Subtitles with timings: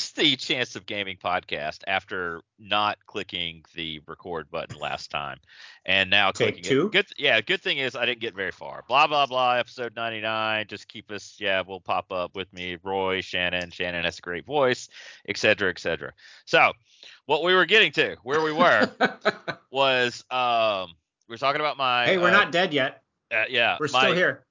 [0.00, 5.38] is the Chance of Gaming podcast after not clicking the record button last time,
[5.84, 6.86] and now Take clicking two?
[6.86, 6.92] it.
[6.92, 7.40] Good, yeah.
[7.40, 8.84] Good thing is I didn't get very far.
[8.88, 9.54] Blah blah blah.
[9.54, 10.66] Episode 99.
[10.68, 11.36] Just keep us.
[11.38, 13.70] Yeah, we'll pop up with me, Roy, Shannon.
[13.70, 14.88] Shannon has a great voice,
[15.28, 15.70] etc.
[15.70, 16.12] etc.
[16.44, 16.72] So,
[17.26, 18.90] what we were getting to, where we were,
[19.70, 20.92] was um,
[21.28, 22.06] we were talking about my.
[22.06, 23.02] hey, we're uh, not dead yet.
[23.32, 24.44] uh, yeah, We're my, still here.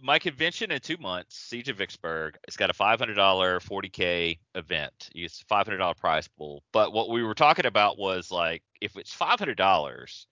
[0.00, 5.10] My convention in two months, Siege of Vicksburg, it's got a $500 40k event.
[5.14, 6.62] It's a $500 prize pool.
[6.72, 10.26] But what we were talking about was like, if it's $500,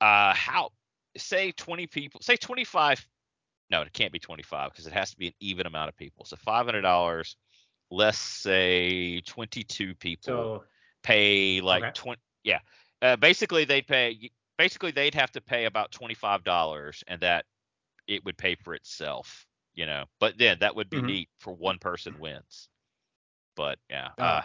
[0.00, 0.70] uh, how,
[1.16, 3.06] say 20 people, say 25,
[3.70, 6.24] no, it can't be 25 because it has to be an even amount of people.
[6.24, 7.34] So $500,
[7.90, 10.64] let's say 22 people So
[11.02, 11.92] pay like Okay.
[11.94, 12.58] 20 yeah
[13.02, 17.44] uh, basically they'd pay basically they'd have to pay about $25 and that
[18.06, 21.06] it would pay for itself you know but then that would be Mhm.
[21.06, 22.68] neat for one person wins
[23.56, 24.24] but yeah Oh.
[24.24, 24.42] uh,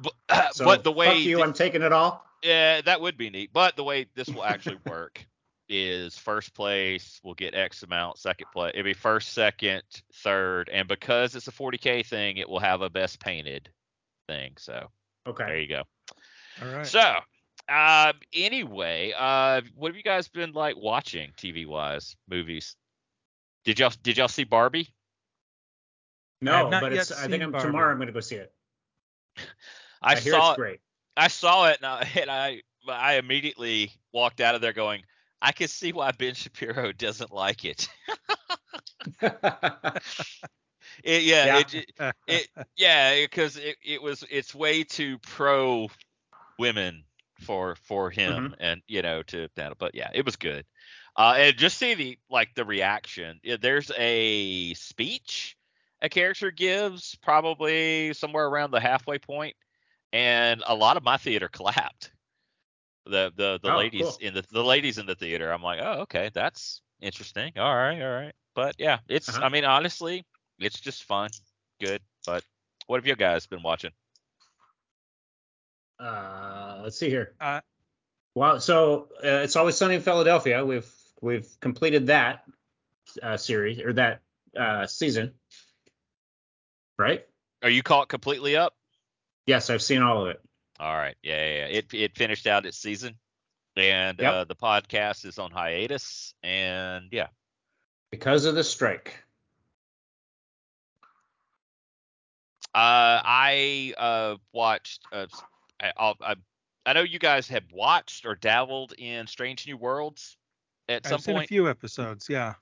[0.00, 0.14] but,
[0.52, 2.24] so but the way you, I'm taking it all.
[2.42, 5.24] yeah that would be neat but the way this will actually work
[5.68, 9.82] is first place will get x amount second place it'll be first second
[10.14, 13.68] third and because it's a 40k thing it will have a best painted
[14.26, 14.88] thing so
[15.26, 15.82] okay, there you go
[16.62, 16.86] All right.
[16.86, 17.20] so,
[17.70, 22.76] uh, anyway, uh, what have you guys been like watching TV wise, movies?
[23.64, 24.88] Did y'all did y'all see Barbie?
[26.40, 27.12] No, but it's.
[27.12, 27.66] I think I'm Barbie.
[27.68, 27.92] tomorrow.
[27.92, 28.52] I'm gonna go see it.
[30.02, 30.60] I, I, hear saw it's it.
[30.60, 30.80] great.
[31.16, 35.02] I saw it, and I, and I I immediately walked out of there going,
[35.40, 37.88] I can see why Ben Shapiro doesn't like it.
[41.04, 41.62] It- yeah, Yeah.
[41.72, 45.88] It, it yeah because it, it was it's way too pro
[46.58, 47.04] women
[47.40, 50.64] for for him and you know to that but yeah it was good.
[51.16, 55.56] Uh and just see the like the reaction there's a speech
[56.02, 59.56] a character gives probably somewhere around the halfway point
[60.12, 62.12] and a lot of my theater clapped
[63.06, 64.20] the the the Oh, ladies cool.
[64.20, 68.00] in the the ladies in the theater i'm like oh okay that's interesting all right
[68.02, 68.32] all right.
[68.54, 69.42] But yeah it's Uh-huh.
[69.42, 70.24] i mean honestly
[70.58, 71.30] it's just fun
[71.80, 72.44] good but
[72.86, 73.92] what have you guys been watching?
[75.98, 76.49] Uh,
[76.82, 77.34] let's see here.
[77.40, 77.60] Uh,
[78.34, 80.64] well, so uh, it's always sunny in Philadelphia.
[80.64, 82.44] We've we've completed that
[83.22, 84.20] uh, series or that
[84.58, 85.34] uh, season,
[86.98, 87.24] right?
[87.62, 88.74] are you caught completely up
[89.46, 90.40] Yes, I've seen all of it.
[90.78, 91.78] all right yeah yeah, yeah.
[91.78, 93.16] it it finished out its season
[93.76, 94.32] and Yep.
[94.32, 97.26] uh the podcast is on hiatus and yeah
[98.10, 99.22] Because of the strike.
[102.74, 105.44] uh i uh watched uh s-
[105.82, 106.34] I, I'll, I
[106.86, 110.36] I know you guys have watched or dabbled in Strange New Worlds
[110.88, 111.20] at some point.
[111.20, 112.26] I've seen a few episodes.
[112.28, 112.54] Yeah.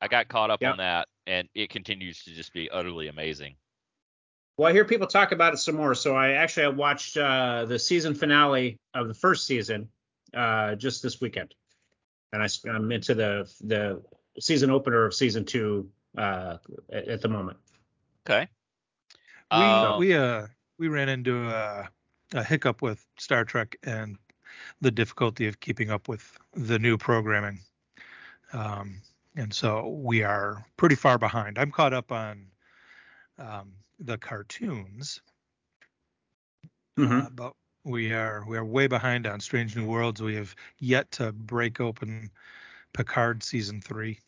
[0.00, 0.72] I got caught up Yep.
[0.72, 3.56] on that, and it continues to just be utterly amazing.
[4.56, 5.94] Well, I hear people talk about it some more.
[5.94, 9.88] So I actually I watched uh, the season finale of the first season
[10.34, 11.54] uh, just this weekend,
[12.32, 14.02] and I, am into the the
[14.40, 16.58] season opener of season two uh,
[16.92, 17.58] at, at the moment.
[18.28, 18.48] Okay.
[19.50, 20.46] We Um, we uh
[20.78, 21.88] we ran into a,
[22.34, 24.18] a hiccup with Star Trek and
[24.80, 27.60] the difficulty of keeping up with the new programming.
[28.52, 29.02] Um,
[29.36, 31.58] and so we are pretty far behind.
[31.58, 32.50] I'm caught up on
[33.38, 35.20] um, the cartoons,
[36.98, 37.26] Mhm.
[37.26, 40.20] uh, but we are we are way behind on Strange New Worlds.
[40.20, 42.30] We have yet to break open
[42.94, 44.20] Picard season three,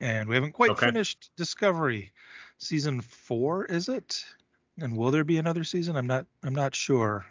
[0.00, 0.86] and we haven't quite Okay.
[0.86, 2.12] finished Discovery
[2.58, 3.66] season four.
[3.66, 4.24] Is it?
[4.80, 5.96] And will there be another season?
[5.96, 6.26] I'm not.
[6.42, 7.26] I'm not sure.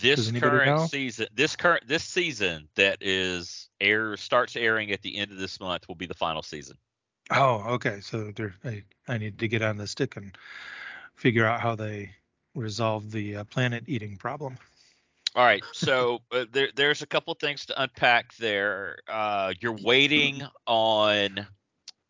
[0.00, 0.86] this current know?
[0.86, 5.60] season, this current this season that is air starts airing at the end of this
[5.60, 6.76] month will be the final season.
[7.30, 8.00] Oh, okay.
[8.00, 10.36] So there, I I need to get on the stick and
[11.16, 12.10] figure out how they
[12.54, 14.56] resolve the uh, planet eating problem.
[15.34, 18.98] All right, so uh, there, there's a couple things to unpack there.
[19.08, 21.46] Uh, you're waiting on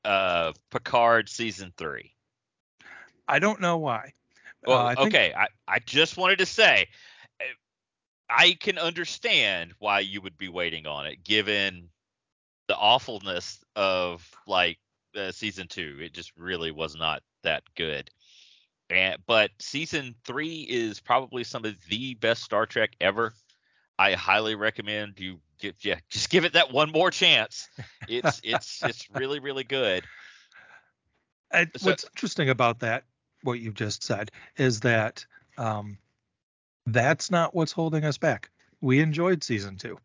[0.04, 2.12] uh, Picard season three.
[3.26, 4.12] I don't know why.
[4.66, 6.88] Well, Uh, I think- okay, I, I just wanted to say,
[7.40, 7.44] uh,
[8.30, 11.88] I can understand why you would be waiting on it, given
[12.68, 14.78] the awfulness of like
[15.16, 15.98] uh, season two.
[16.00, 18.10] It just really was not that good.
[18.90, 23.32] And but season three is probably some of the best Star Trek ever.
[23.98, 27.68] I highly recommend you give yeah, just give it that one more chance.
[28.08, 30.04] It's it's it's really really good.
[31.52, 33.04] I, So- what's interesting about that,
[33.44, 35.24] what you've just said, is that
[35.58, 35.98] um,
[36.86, 38.50] that's not what's holding us back.
[38.80, 39.98] We enjoyed season two.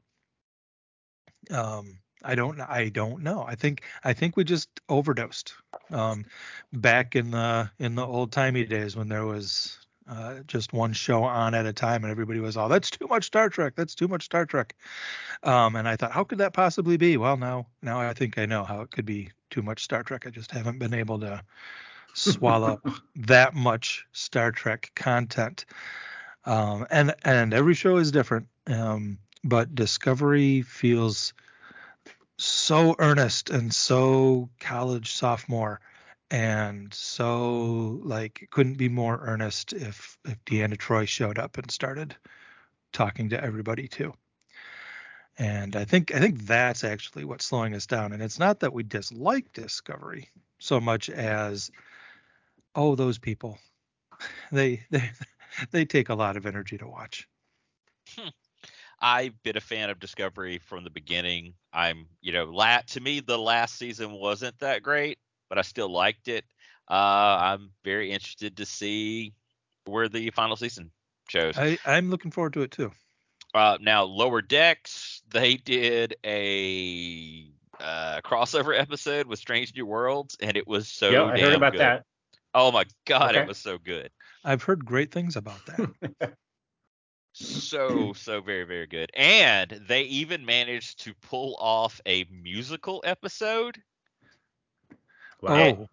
[1.52, 3.46] Um, I don't, I don't know.
[3.48, 5.54] I think, I think we just overdosed.
[5.90, 6.26] Um,
[6.74, 11.24] back in the in the old timey days when there was uh, just one show
[11.24, 13.74] on at a time, and everybody was all, "That's too much Star Trek.
[13.76, 14.76] That's too much Star Trek."
[15.44, 17.18] Um, and I thought, how could that possibly be?
[17.18, 20.26] Well, now now I think I know how it could be too much Star Trek.
[20.26, 21.44] I just haven't been able to
[22.14, 22.82] swallow
[23.16, 25.66] that much Star Trek content.
[26.46, 28.48] Um, and and every show is different.
[28.68, 31.34] Um, but Discovery feels
[32.38, 35.82] so earnest and so college sophomore
[36.32, 42.16] and so like couldn't be more earnest if if Deanna Troi showed up and started
[42.94, 44.14] talking to everybody too.
[45.38, 48.12] And I think I think that's actually what's slowing us down.
[48.14, 50.30] And it's not that we dislike Discovery
[50.60, 51.72] so much as
[52.76, 53.58] oh those people
[54.52, 55.12] they they
[55.72, 57.28] they take a lot of energy to watch.
[58.16, 58.30] Hmm.
[59.02, 61.54] I've been a fan of Discovery from the beginning.
[61.72, 65.90] I'm, you know, la- to me the last season wasn't that great, but I still
[65.90, 66.44] liked it.
[66.90, 69.34] Uh, I'm very interested to see
[69.86, 70.92] where the final season
[71.30, 71.58] shows.
[71.58, 72.92] I, I'm looking forward to it too.
[73.54, 77.46] Uh, now, Lower Decks, they did a
[77.80, 81.10] uh, crossover episode with Strange New Worlds, and it was so.
[81.10, 81.82] Yeah, I heard about good.
[81.82, 82.06] that.
[82.54, 83.38] Oh my god, Okay.
[83.38, 84.12] it was so good.
[84.44, 85.94] I've heard great things about that.
[87.34, 89.10] So so very very good.
[89.16, 93.82] And they even managed to pull off a musical episode.
[95.42, 95.80] Wow.
[95.80, 95.88] Oh,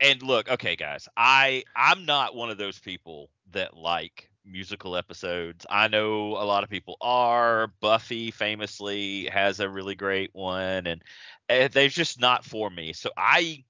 [0.00, 5.66] And look, okay guys, I I'm not one of those people that like musical episodes.
[5.70, 7.68] I know a lot of people are.
[7.80, 11.02] Buffy famously has a really great one and
[11.48, 12.92] uh, they're just not for me.
[12.92, 13.64] So I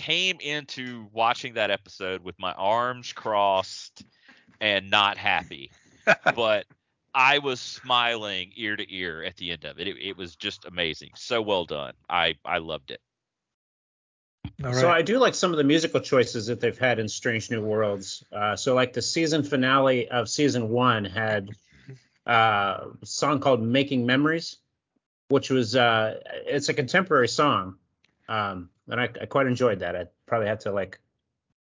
[0.00, 4.02] came into watching that episode with my arms crossed
[4.58, 5.70] and not happy.
[6.34, 6.64] but
[7.14, 9.86] I was smiling ear to ear at the end of it.
[9.86, 11.10] It, it was just amazing.
[11.16, 11.92] So well done.
[12.08, 13.00] I I loved it.
[14.64, 14.90] all So.
[14.90, 18.24] I do like some of the musical choices that they've had in Strange New Worlds.
[18.32, 21.50] Uh, so like the season finale of season one had
[22.26, 24.56] uh, a song called "Making Memories,"
[25.28, 27.76] which was uh, it's a contemporary song,
[28.30, 29.96] um, and I, I quite enjoyed that.
[29.96, 31.00] I probably had to like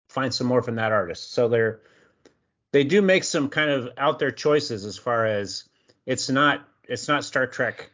[0.10, 1.34] find some more from that artist.
[1.34, 1.82] So they're
[2.72, 5.68] they do make some kind of out there choices as far as
[6.06, 7.90] it's not it's not Star Trek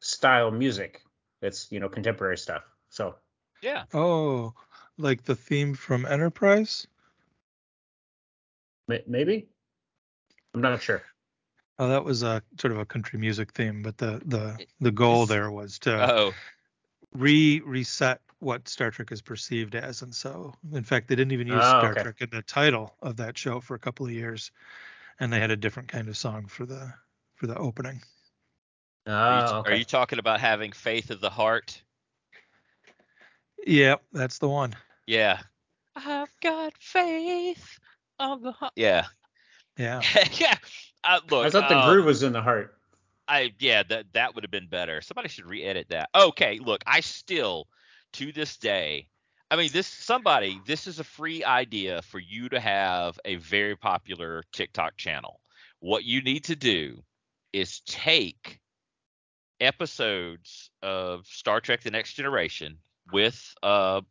[0.00, 1.02] style music.
[1.42, 2.62] It's you know contemporary stuff.
[2.90, 3.16] So
[3.62, 3.84] Yeah.
[3.94, 4.52] oh,
[4.98, 6.86] like the theme from Enterprise.
[8.88, 9.48] May- Maybe.
[10.54, 11.02] I'm not sure.
[11.78, 15.26] Oh, that was a sort of a country music theme, but the the the goal
[15.26, 16.32] there was to Oh,
[17.16, 21.46] re reset what Star Trek is perceived as, and so in fact they didn't even
[21.46, 22.02] use Oh, Star okay.
[22.02, 24.50] Trek in the title of that show for a couple of years,
[25.20, 26.92] and they had a different kind of song for the
[27.36, 28.02] for the opening.
[29.06, 31.82] are, you, Oh, are you talking about having faith of the heart?
[33.66, 34.74] Yeah, that's the one.
[35.06, 35.40] Yeah.
[35.96, 37.78] I've got faith
[38.18, 38.72] of the heart.
[38.76, 39.06] Yeah.
[39.78, 40.02] Yeah.
[40.32, 40.56] yeah.
[41.04, 42.76] Uh, look, I thought the um, groove was in the heart.
[43.28, 45.00] I yeah, that that would have been better.
[45.00, 46.10] Somebody should re-edit that.
[46.14, 47.66] Okay, look, I still
[48.14, 49.08] to this day,
[49.50, 53.76] I mean this somebody, this is a free idea for you to have a very
[53.76, 55.40] popular TikTok channel.
[55.80, 57.02] What you need to do
[57.52, 58.60] is take
[59.60, 62.78] episodes of Star Trek The Next Generation
[63.12, 64.02] with uh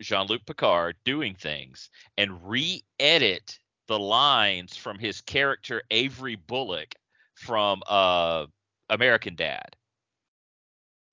[0.00, 1.88] Jean-Luc Picard doing things
[2.18, 6.94] and re-edit the lines from his character Avery Bullock
[7.34, 8.46] from uh
[8.90, 9.76] American Dad.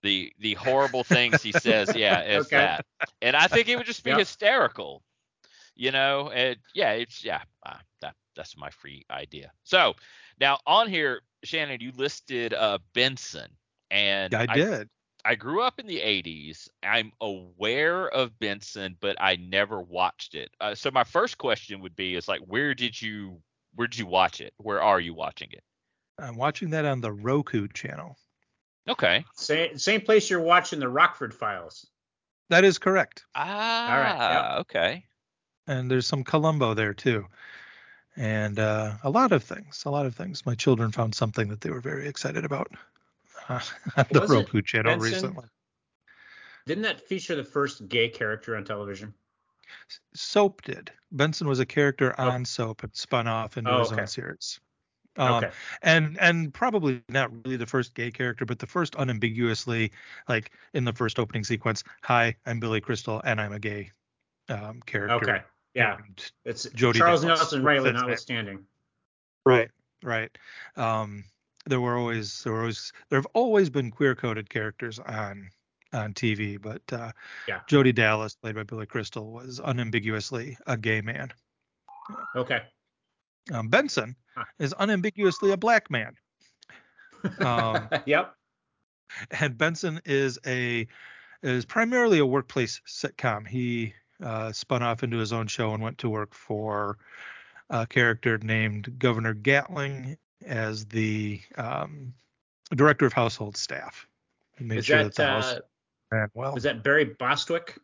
[0.04, 2.54] The the horrible things he says, yeah, as Okay.
[2.54, 2.86] that.
[3.22, 4.18] And I think it would just be Yep.
[4.18, 5.04] hysterical.
[5.76, 9.52] You know, and yeah, it's yeah, uh, that that's my free idea.
[9.64, 9.96] So
[10.40, 13.52] now on here, Shannon, you listed uh Benson,
[13.92, 14.90] and I did.
[15.26, 16.70] I grew up in the 80s.
[16.84, 20.52] I'm aware of Benson, but I never watched it.
[20.60, 23.42] Uh, so my first question would be is like where did you
[23.76, 24.54] where did you watch it?
[24.58, 25.64] Where are you watching it?
[26.22, 28.18] I'm watching that on the Roku channel.
[28.88, 29.26] Okay.
[29.36, 31.86] Same same place you're watching the Rockford Files.
[32.50, 33.26] That is correct.
[33.36, 35.06] Ah, right, okay.
[35.68, 37.26] And there's some Columbo there too.
[38.18, 40.46] And uh, a lot of things, a lot of things.
[40.46, 42.68] My children found something that they were very excited about
[43.48, 43.60] uh,
[43.98, 45.12] on the Was it Roku channel Benson?
[45.14, 45.46] recently.
[46.66, 49.14] Didn't that feature the first gay character on television?
[50.14, 50.92] Soap did.
[51.12, 52.30] Benson was a character Oh.
[52.30, 54.02] on Soap and spun off into Oh, his okay.
[54.02, 54.60] own series.
[55.18, 55.52] Um, okay.
[55.82, 59.92] and and probably not really the first gay character, but the first unambiguously
[60.30, 61.84] like in the first opening sequence.
[62.04, 63.92] Hi, I'm Billy Crystal, and I'm a gay
[64.50, 65.16] um, character.
[65.16, 65.42] Okay.
[65.74, 65.98] Yeah.
[65.98, 68.66] And- It's Jody Charles Dallas Nelson Reilly notwithstanding.
[69.46, 69.70] Right.
[70.04, 70.36] Right.
[70.78, 71.26] Um,
[71.66, 75.50] there were always there were always there have always been queer coded characters on
[75.94, 77.12] on TV, but uh,
[77.50, 77.60] Yeah.
[77.68, 81.32] Jody Dallas, played by Billy Crystal, was unambiguously a gay man.
[82.36, 82.62] Okay.
[83.52, 84.16] Um, Benson
[84.60, 86.16] is unambiguously a black man,
[87.40, 88.36] Um, yep.
[89.32, 90.88] and Benson is a
[91.44, 93.48] is primarily a workplace sitcom.
[93.48, 93.94] He
[94.24, 96.98] uh, spun off into his own show and went to work for
[97.70, 102.14] a character named Governor Gatling as the um,
[102.76, 104.08] director of household staff.
[104.58, 105.54] He made Is sure that that the house
[106.14, 106.54] uh, well.
[106.54, 107.78] was that Barry Bostwick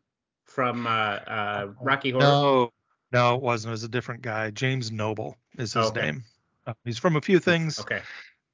[0.45, 2.23] from uh, uh, Rocky Horror?
[2.23, 2.73] No,
[3.11, 3.69] no, it wasn't.
[3.69, 4.51] It was a different guy.
[4.51, 6.01] James Noble is his Okay.
[6.01, 6.23] name.
[6.65, 8.01] Uh, he's from a few things, Okay.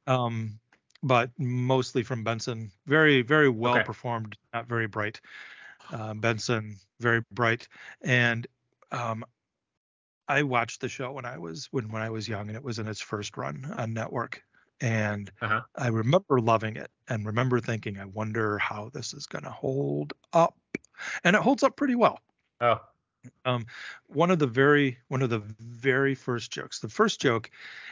[0.08, 0.60] um,
[1.04, 2.72] but mostly from Benson.
[2.88, 3.84] Very, very well Okay.
[3.84, 4.38] performed.
[4.54, 5.22] Not very bright.
[5.92, 7.68] Uh, Benson, very bright,
[8.04, 8.48] and
[8.92, 9.26] um,
[10.28, 12.80] I watched the show when I was when when I was young, and it was
[12.80, 14.44] in its first run on network.
[14.82, 15.64] And Uh-huh.
[15.78, 20.14] I remember loving it, and remember thinking, I wonder how this is going to hold
[20.34, 20.58] up,
[21.24, 22.20] and it holds up pretty well
[22.60, 22.93] Oh.
[24.08, 27.50] One of the very one of the very first jokes the first joke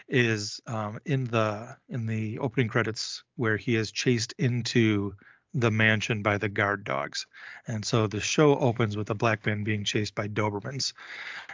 [0.07, 5.13] is um, in the in the opening credits where he is chased into
[5.53, 7.27] the mansion by the guard dogs.
[7.67, 10.93] And so the show opens with a black man being chased by dobermans.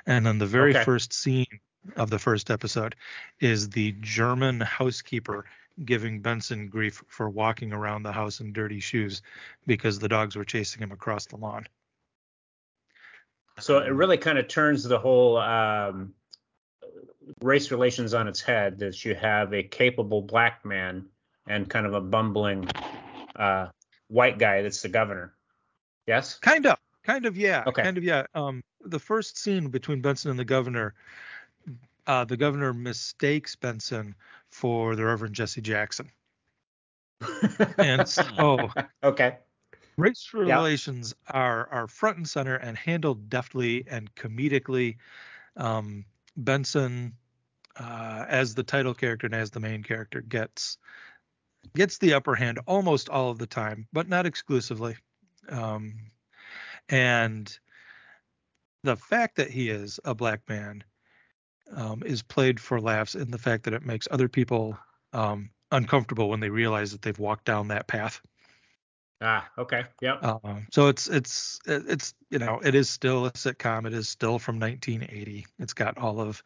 [0.06, 0.84] And then the very Okay.
[0.84, 1.48] first scene
[1.96, 2.96] of the first episode
[3.40, 5.46] is the german housekeeper
[5.86, 9.22] giving benson grief for walking around the house in dirty shoes
[9.66, 11.66] because the dogs were chasing him across the lawn
[13.60, 16.14] So it really kind of turns the whole um,
[17.42, 21.06] race relations on its head that you have a capable black man
[21.48, 22.68] and kind of a bumbling
[23.36, 23.68] uh,
[24.10, 25.34] white guy that's the governor.
[26.06, 26.36] Yes?
[26.36, 27.84] Kind of, kind of, yeah, Okay.
[27.84, 28.26] kind of, yeah.
[28.36, 30.94] Um, the first scene between Benson and the governor,
[32.06, 34.16] uh, the governor mistakes Benson
[34.50, 36.10] for the Reverend Jesse Jackson,
[37.78, 38.70] and so
[39.04, 39.38] okay.
[39.98, 40.56] Race Yeah.
[40.56, 44.98] relations are are front and center and handled deftly and comedically.
[45.56, 46.06] Um,
[46.38, 47.14] Benson,
[47.78, 50.78] uh, as the title character and as the main character, gets
[51.76, 54.98] gets the upper hand almost all of the time, but not exclusively.
[55.50, 56.12] Um,
[56.90, 57.58] and
[58.84, 60.84] the fact that he is a black man
[61.72, 64.78] um, is played for laughs in the fact that it makes other people
[65.14, 68.22] um, uncomfortable when they realize that they've walked down that path.
[69.22, 69.86] Ah, okay.
[70.02, 70.24] Yep.
[70.24, 73.88] Um, so it's it's it's you know it is still a sitcom.
[73.88, 75.46] It is still from 1980.
[75.60, 76.44] It's got all of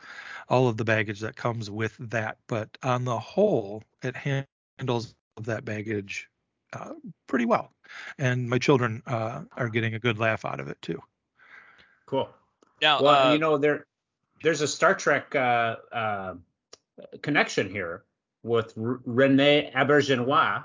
[0.49, 5.65] all of the baggage that comes with that, but on the whole, it handles that
[5.65, 6.29] baggage
[6.73, 6.93] uh,
[7.27, 7.71] pretty well.
[8.17, 11.01] And my children uh, are getting a good laugh out of it too.
[12.05, 12.29] Cool.
[12.81, 13.85] Now, Well, uh, you know there
[14.43, 16.35] there's a Star Trek uh, uh,
[17.21, 18.03] connection here
[18.43, 20.63] with R- Rene Auberjonois,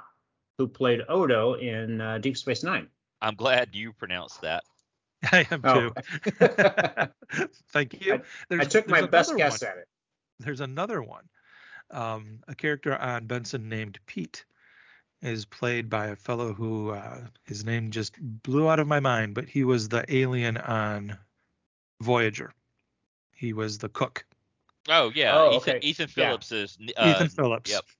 [0.58, 2.88] who played Odo in uh, Deep Space Nine.
[3.20, 4.64] I'm glad you pronounced that.
[5.32, 5.90] I am Oh.
[5.90, 5.94] too.
[7.72, 8.14] Thank you.
[8.14, 9.70] I There's- took my best another guess one.
[9.70, 9.88] at it.
[10.40, 11.24] there's another one.
[11.90, 14.44] Um, a character on Benson named Pete
[15.22, 19.34] is played by a fellow who uh, his name just blew out of my mind,
[19.34, 21.16] but he was the alien on
[22.02, 22.52] Voyager.
[23.34, 24.24] He was the cook.
[24.88, 25.86] Oh yeah, Oh, Ethan, okay.
[25.86, 26.28] Ethan Yeah.
[26.28, 27.70] Phillips is uh, Ethan Phillips.
[27.70, 27.82] Yep.
[27.86, 27.95] Yep.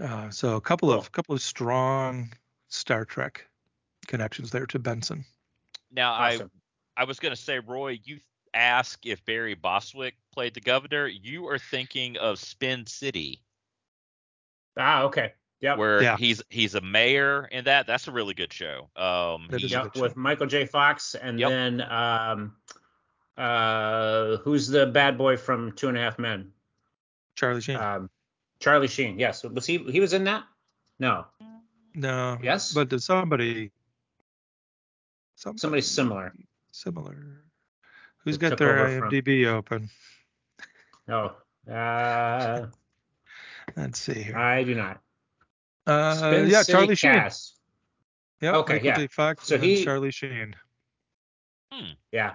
[0.00, 0.98] Uh, so a couple Cool.
[0.98, 2.32] of couple of strong
[2.68, 3.46] Star Trek
[4.06, 5.24] connections there to Benson.
[5.90, 6.50] Now Awesome.
[6.96, 8.18] I I was gonna say, Roy, you
[8.54, 11.06] asked if Barry Bostwick played the governor.
[11.06, 13.42] You are thinking of Spin City,
[14.76, 15.34] Ah, okay.
[15.60, 15.76] Yep.
[15.78, 16.16] where Yeah.
[16.16, 17.86] he's he's a mayor in that.
[17.86, 18.88] That's a really good show.
[18.96, 20.20] Um, he- is a Yep, good with show.
[20.20, 20.64] Michael J.
[20.66, 21.48] Fox, and Yep.
[21.50, 22.56] then um,
[23.36, 26.52] uh, who's the bad boy from Two and a Half Men?
[27.36, 27.76] Charlie Sheen.
[27.76, 28.10] Um,
[28.60, 29.18] Charlie Sheen.
[29.18, 29.78] Yes, was he?
[29.78, 30.44] He was in that?
[30.98, 31.24] No.
[31.94, 32.38] no.
[32.42, 32.72] Yes?
[32.72, 33.72] But there's somebody.
[35.36, 36.34] Somebody similar.
[36.70, 37.42] Similar.
[38.24, 39.88] Who's got their over from- IMDb open?
[41.08, 41.32] No.
[41.70, 42.66] Uh,
[43.76, 44.36] Let's see here.
[44.36, 44.98] I do not.
[45.86, 47.12] Uh, Spin yeah, City Charlie Sheen.
[47.12, 47.54] cast.
[48.40, 48.96] Yeah, Okay, Michael yeah.
[48.96, 49.06] J.
[49.08, 50.56] Fox So he- Charlie Sheen.
[52.10, 52.32] Yeah.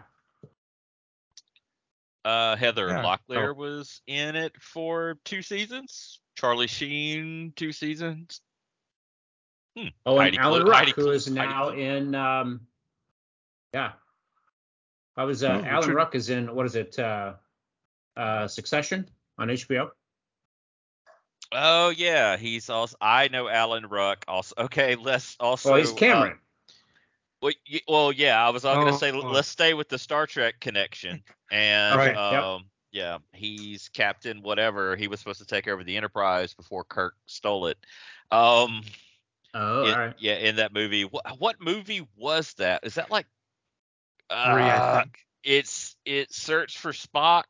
[2.26, 3.02] Uh, Heather Yeah.
[3.04, 6.20] Locklear was in it for two seasons.
[6.36, 8.42] Charlie Sheen two seasons.
[10.06, 11.78] Oh, Heidi and Alan Klum- Ruck, Heidi who Klum- is now Klum.
[11.80, 12.16] in.
[12.16, 12.68] Um,
[13.74, 13.94] yeah.
[15.16, 15.44] I was.
[15.44, 16.54] Uh, Oh, Alan Richard- Ruck is in.
[16.54, 16.98] What is it?
[17.00, 17.34] Uh,
[18.18, 19.92] uh, Succession on HBO.
[21.52, 22.98] Oh yeah, he's also.
[23.00, 24.26] I know Alan Ruck.
[24.28, 24.96] Also, okay.
[24.96, 25.70] Let's also.
[25.72, 26.40] Well, he's uh, Cameron.
[27.42, 29.20] Well, y- well, yeah, I was all gonna Oh, say oh.
[29.20, 32.18] let's stay with the Star Trek connection, and Okay, yep.
[32.44, 34.96] um, yeah, he's Captain whatever.
[34.96, 37.78] He was supposed to take over the Enterprise before Kirk stole it.
[38.32, 38.84] Um,
[39.54, 40.16] oh, it- all right.
[40.18, 42.86] yeah, in that movie, what, what movie was that?
[42.86, 43.28] Is that like?
[44.30, 45.20] Three, I Uh, think.
[45.44, 47.44] It's it's Search for Spock,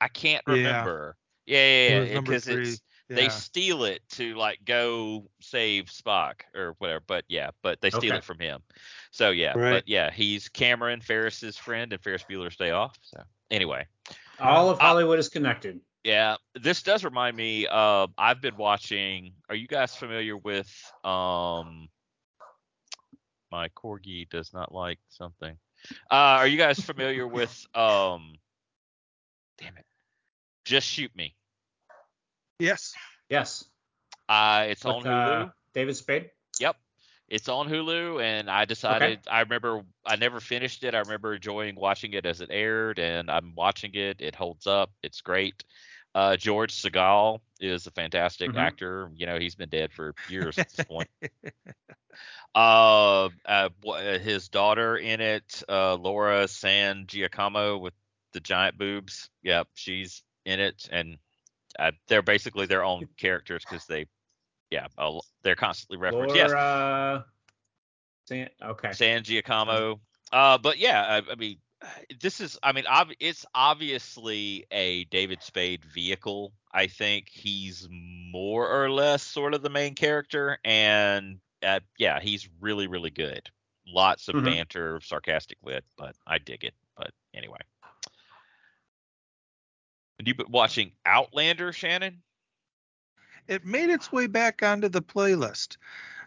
[0.00, 1.16] I can't remember.
[1.46, 2.00] Yeah, yeah, It yeah.
[2.00, 2.62] was number Because three.
[2.68, 3.16] it's Yeah.
[3.16, 7.04] they steal it to like go save Spock or whatever.
[7.06, 8.16] But yeah, but they steal Okay.
[8.16, 8.62] it from him.
[9.10, 9.70] So yeah, Right.
[9.72, 12.96] but yeah, he's Cameron Ferris's friend and Ferris Bueller's Day Off.
[13.02, 13.86] So anyway,
[14.40, 15.80] All of Uh, Hollywood is connected.
[16.04, 17.66] yeah, this does remind me.
[17.66, 19.34] Uh, I've been watching.
[19.48, 20.70] Are you guys familiar with?
[21.04, 21.88] Um,
[23.50, 25.56] my corgi does not like something.
[26.10, 27.66] Uh, are you guys familiar with?
[27.74, 28.34] Um,
[29.58, 29.86] damn it,
[30.64, 31.34] just shoot me.
[32.58, 32.92] Yes.
[33.28, 33.64] Yes.
[34.28, 35.46] Uh, it's With, on Hulu.
[35.46, 36.30] uh, David Spade.
[37.28, 40.94] It's on Hulu, and I decided I remember I never finished it.
[40.94, 44.20] I remember enjoying watching it as it aired, and I'm watching it.
[44.22, 44.90] It holds up.
[45.02, 45.64] It's great.
[46.14, 48.56] Uh, George Segal is a fantastic Mhm.
[48.56, 49.10] actor.
[49.14, 51.08] You know, he's been dead for years at this point.
[52.54, 57.94] Uh, uh, uh, his daughter in it, uh, Laura San Giacomo with
[58.32, 59.30] the giant boobs.
[59.42, 61.18] Yep, she's in it, and
[61.78, 64.06] uh, they're basically their own characters because they,
[64.70, 66.34] yeah, uh, they're constantly referenced.
[66.34, 67.24] Yes, Laura.
[68.26, 68.92] San- okay.
[68.92, 70.00] San Giacomo.
[70.32, 71.56] Uh, but yeah, I, I mean,
[72.20, 76.52] this is, I mean, ob- it's obviously a David Spade vehicle.
[76.72, 82.48] I think he's more or less sort of the main character, and uh, yeah, he's
[82.60, 83.48] really, really good.
[83.86, 84.44] Lots of Mhm.
[84.44, 86.74] banter, sarcastic wit, but I dig it.
[86.96, 87.58] But anyway,
[90.18, 92.22] have you been watching Outlander, Shannon?
[93.48, 95.78] It made its way back onto the playlist.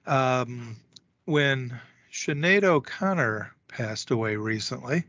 [0.07, 0.77] Um,
[1.25, 1.79] when
[2.11, 5.03] Sinead O'Connor passed away recently,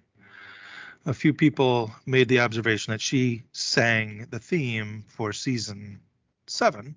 [1.06, 6.00] a few people made the observation that she sang the theme for season
[6.46, 6.94] seven,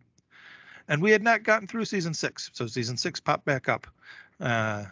[0.89, 2.51] and we had not gotten through season six.
[2.53, 3.87] So season six popped back up
[4.41, 4.83] uh,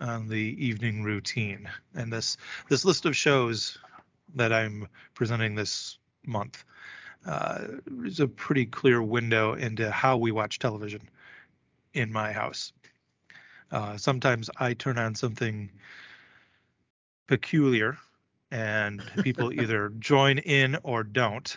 [0.00, 2.36] on the evening routine, and this
[2.68, 3.78] this list of shows
[4.34, 6.64] that I'm presenting this month
[7.26, 7.60] uh,
[8.04, 11.08] is a pretty clear window into how we watch television
[11.94, 12.72] in my house.
[13.70, 15.70] Uh, sometimes I turn on something
[17.26, 17.98] peculiar,
[18.50, 21.56] and people either join in or don't,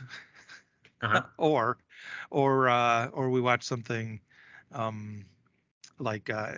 [1.01, 1.23] Uh-huh.
[1.37, 1.77] or
[2.29, 4.19] or uh, or we watch something
[4.71, 5.25] um,
[5.99, 6.53] like uh,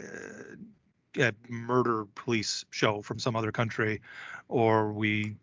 [1.18, 4.02] a murder police show from some other country,
[4.48, 5.36] or we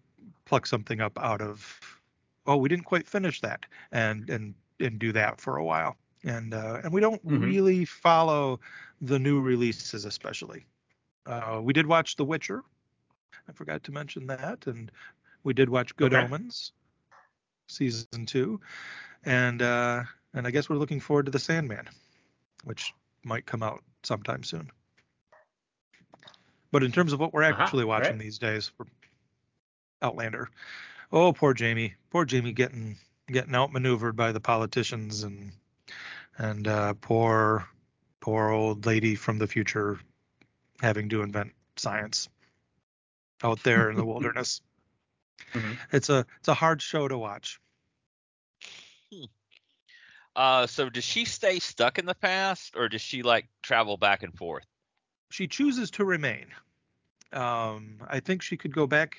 [0.44, 1.99] pluck something up out of
[2.46, 6.54] oh we didn't quite finish that and and and do that for a while and
[6.54, 7.40] uh, and we don't Mhm.
[7.42, 8.60] really follow
[9.00, 10.66] the new releases especially.
[11.26, 12.62] Uh, we did watch The Witcher.
[13.48, 14.90] I forgot to mention that, and
[15.44, 16.24] we did watch Good Okay.
[16.24, 16.72] Omens
[17.68, 18.60] season two,
[19.24, 20.02] and uh,
[20.34, 21.88] and I guess we're looking forward to The Sandman,
[22.64, 22.92] which
[23.24, 24.70] might come out sometime soon.
[26.72, 28.18] But in terms of what we're Uh-huh, actually watching right.
[28.18, 28.86] these days, we're
[30.02, 30.50] Outlander.
[31.12, 31.94] Oh, poor Jamie.
[32.10, 32.96] Poor Jamie getting
[33.26, 35.52] getting outmaneuvered by the politicians and
[36.38, 37.68] and uh, poor
[38.20, 39.98] poor old lady from the future
[40.80, 42.28] having to invent science
[43.42, 44.60] out there in the wilderness.
[45.52, 45.78] Mhm.
[45.92, 47.60] It's a it's a hard show to watch.
[50.36, 54.22] Uh, so does she stay stuck in the past, or does she like travel back
[54.22, 54.64] and forth?
[55.30, 56.46] She chooses to remain.
[57.32, 59.18] Um, I think she could go back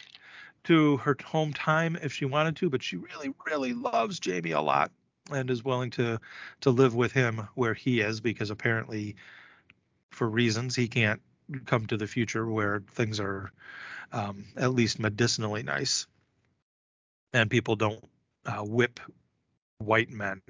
[0.65, 4.61] to her home time if she wanted to, but she really, really loves Jamie a
[4.61, 4.91] lot
[5.31, 6.19] and is willing to
[6.61, 9.15] to live with him where he is because apparently,
[10.11, 11.21] for reasons, he can't
[11.65, 13.51] come to the future where things are
[14.11, 16.07] um, at least medicinally nice,
[17.33, 18.03] and people don't
[18.45, 18.99] uh, whip
[19.77, 20.41] white men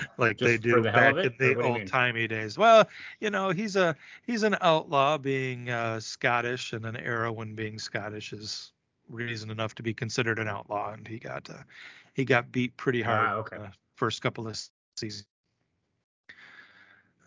[0.18, 2.58] like Just they do the back of in the what do you old timey days.
[2.58, 2.88] Well,
[3.20, 8.32] you know, he's a he's an outlaw being uh, Scottish, and an heroine being Scottish
[8.32, 8.72] is
[9.08, 11.62] reason enough to be considered an outlaw, and he got uh,
[12.14, 13.56] he got beat pretty hard Ah, okay.
[13.56, 14.58] uh, first couple of
[14.96, 15.26] seasons.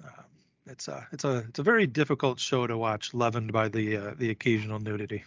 [0.04, 0.26] Um,
[0.68, 4.14] it's a it's a it's a very difficult show to watch, leavened by the uh,
[4.18, 5.24] the occasional nudity.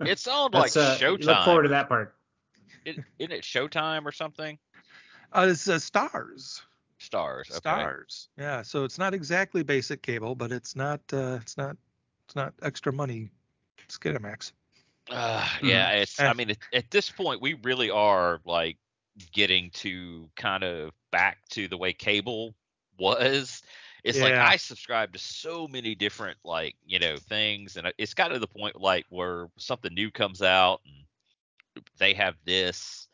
[0.00, 1.24] It's on like That's, uh, Showtime.
[1.24, 2.14] Look forward to that part.
[2.84, 4.58] It, isn't it Showtime or something?
[5.32, 6.62] Uh, it's uh, stars.
[6.98, 7.48] Stars.
[7.50, 7.58] Okay.
[7.58, 11.76] stars yeah so it's not exactly basic cable but it's not uh it's not
[12.26, 13.30] it's not extra money
[13.88, 14.52] skinamax
[15.10, 16.22] Uh, yeah, it's.
[16.24, 16.32] I Eh.
[16.34, 18.76] mean, at, at this point, we really are like
[19.32, 22.54] getting to kind of back to the way cable
[22.98, 23.62] was.
[24.04, 28.28] It's like I subscribe to so many different like you know things, and it's got
[28.28, 31.04] to the point like where something new comes out and
[31.98, 33.07] they have this,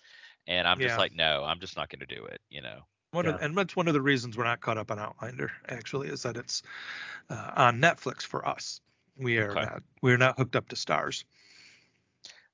[0.47, 2.41] and I'm just like, no, I'm just not going to do it.
[2.51, 2.81] You know.
[3.13, 6.09] one of, and that's one of the reasons we're not caught up on outlander actually
[6.09, 6.63] is that it's
[7.31, 8.81] uh, on netflix for us
[9.17, 9.63] We are Okay.
[9.63, 11.25] not we're not hooked up to stars.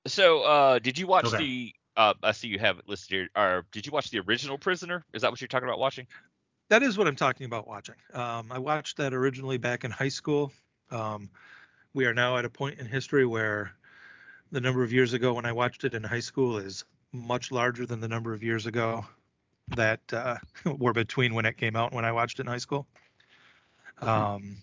[0.06, 1.38] So, uh, did you watch Okay.
[1.38, 1.74] the?
[1.96, 3.28] Uh, I see you have it listed here.
[3.36, 5.04] Or did you watch the original Prisoner?
[5.12, 6.06] Is that what you're talking about watching?
[6.68, 7.96] That is what I'm talking about watching.
[8.14, 10.52] Um, I watched that originally back in high school.
[10.90, 11.30] Um,
[11.92, 13.72] we are now at a point in history where
[14.52, 17.86] the number of years ago when I watched it in high school is much larger
[17.86, 19.04] than the number of years ago
[19.68, 20.36] that uh,
[20.78, 22.86] were between when it came out and when I watched it in high school.
[24.00, 24.56] Um,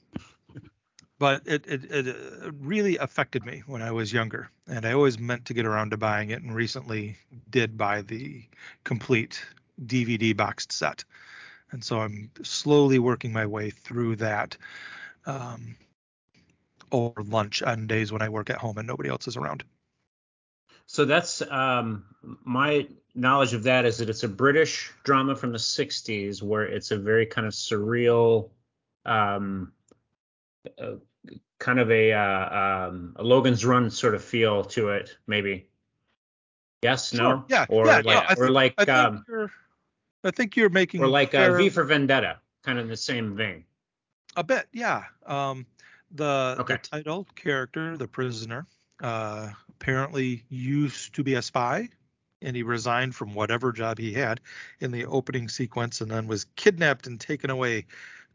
[1.19, 5.17] but it, it, it uh, really affected me when I was younger, and I always
[5.17, 7.17] meant to get around to buying it, and recently
[7.49, 8.43] did buy the
[8.83, 9.43] complete
[9.85, 11.03] DVD boxed set.
[11.71, 14.57] And so I'm slowly working my way through that
[15.25, 15.75] um,
[16.91, 19.63] over lunch on days when I work at home and nobody else is around.
[20.87, 22.05] So that's um,
[22.43, 26.91] my knowledge of that is that it's a British drama from the 60s where it's
[26.91, 28.49] a very kind of surreal,
[29.05, 29.73] um,
[30.79, 30.93] uh,
[31.59, 35.67] kind of a, uh, um, a Logan's Run sort of feel to it, maybe.
[36.83, 39.25] Yes, Sure, no, yeah, or yeah, like, no, I or think- like, I think um,
[39.27, 39.51] you're,
[40.23, 43.35] I think you're making or like uh, V for Vendetta, kind of in the same
[43.35, 43.65] vein.
[44.35, 45.03] A bit, yeah.
[45.25, 45.65] Um,
[46.11, 46.75] the Okay.
[46.75, 48.65] the title character, the prisoner,
[49.01, 51.89] uh, apparently used to be a spy,
[52.41, 54.39] and he resigned from whatever job he had
[54.79, 57.85] in the opening sequence, and then was kidnapped and taken away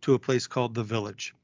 [0.02, 1.34] to a place called the Village.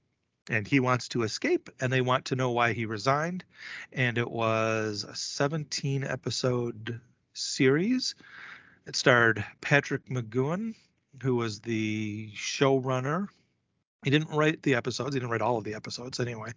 [0.50, 3.44] And he wants to escape, and they want to know why he resigned.
[3.92, 7.00] And it was a 17 episode
[7.34, 8.14] series.
[8.86, 10.74] It starred Patrick McGoohan,
[11.22, 13.28] who was the showrunner
[14.04, 15.14] he didn't write the episodes.
[15.14, 16.52] He didn't write all of the episodes anyway.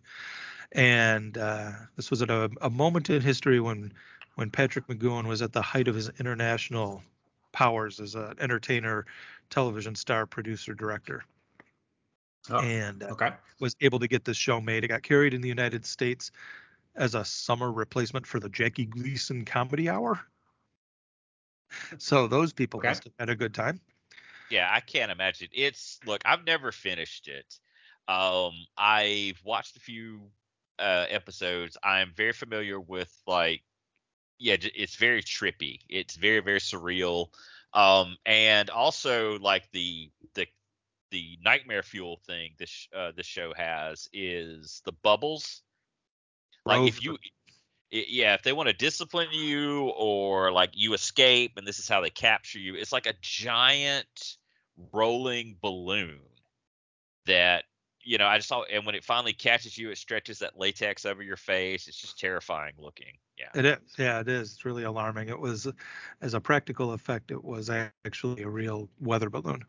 [0.74, 3.94] And uh, this was at a, a moment in history when
[4.36, 7.04] when Patrick McGoohan was at the height of his international
[7.52, 9.06] powers as an entertainer,
[9.50, 11.24] television star, producer, director,
[12.50, 13.32] Oh, and uh, okay.
[13.60, 14.84] was able to get this show made.
[14.84, 16.32] It got carried in the United States
[16.96, 20.22] as a summer replacement for the Jackie Gleason Comedy Hour.
[21.98, 22.82] So those people Okay.
[22.82, 23.80] must have had a good time.
[24.50, 25.50] Yeah, I can't imagine.
[25.54, 27.60] It's look, I've never finished it.
[28.08, 30.32] Um, I've watched a few
[30.80, 31.78] uh, episodes.
[31.84, 33.62] I'm very familiar with like,
[34.40, 35.80] yeah, it's very trippy.
[35.90, 37.28] It's very very surreal.
[37.74, 40.48] Um, and also like the the
[41.12, 45.62] the nightmare fuel thing this uh, this show has is the bubbles.
[46.66, 47.18] Like if you
[47.92, 52.02] yeah, if they want to discipline you or like you escape and this is how
[52.02, 54.38] they capture you, it's like a giant
[54.94, 56.22] rolling balloon
[57.26, 57.66] that
[58.04, 61.06] you know, I just saw and when it finally catches you, it stretches that latex
[61.06, 61.88] over your face.
[61.88, 63.14] It's just terrifying looking.
[63.38, 63.50] Yeah.
[63.56, 63.80] It is.
[63.98, 64.54] Yeah, it is.
[64.54, 65.30] It's really alarming.
[65.30, 65.68] It was,
[66.22, 69.64] as a practical effect, it was actually a real weather balloon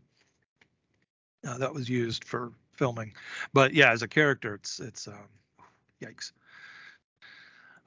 [1.46, 3.12] uh, that was used for filming.
[3.52, 5.28] But yeah, as a character, it's it's um,
[6.00, 6.32] yikes.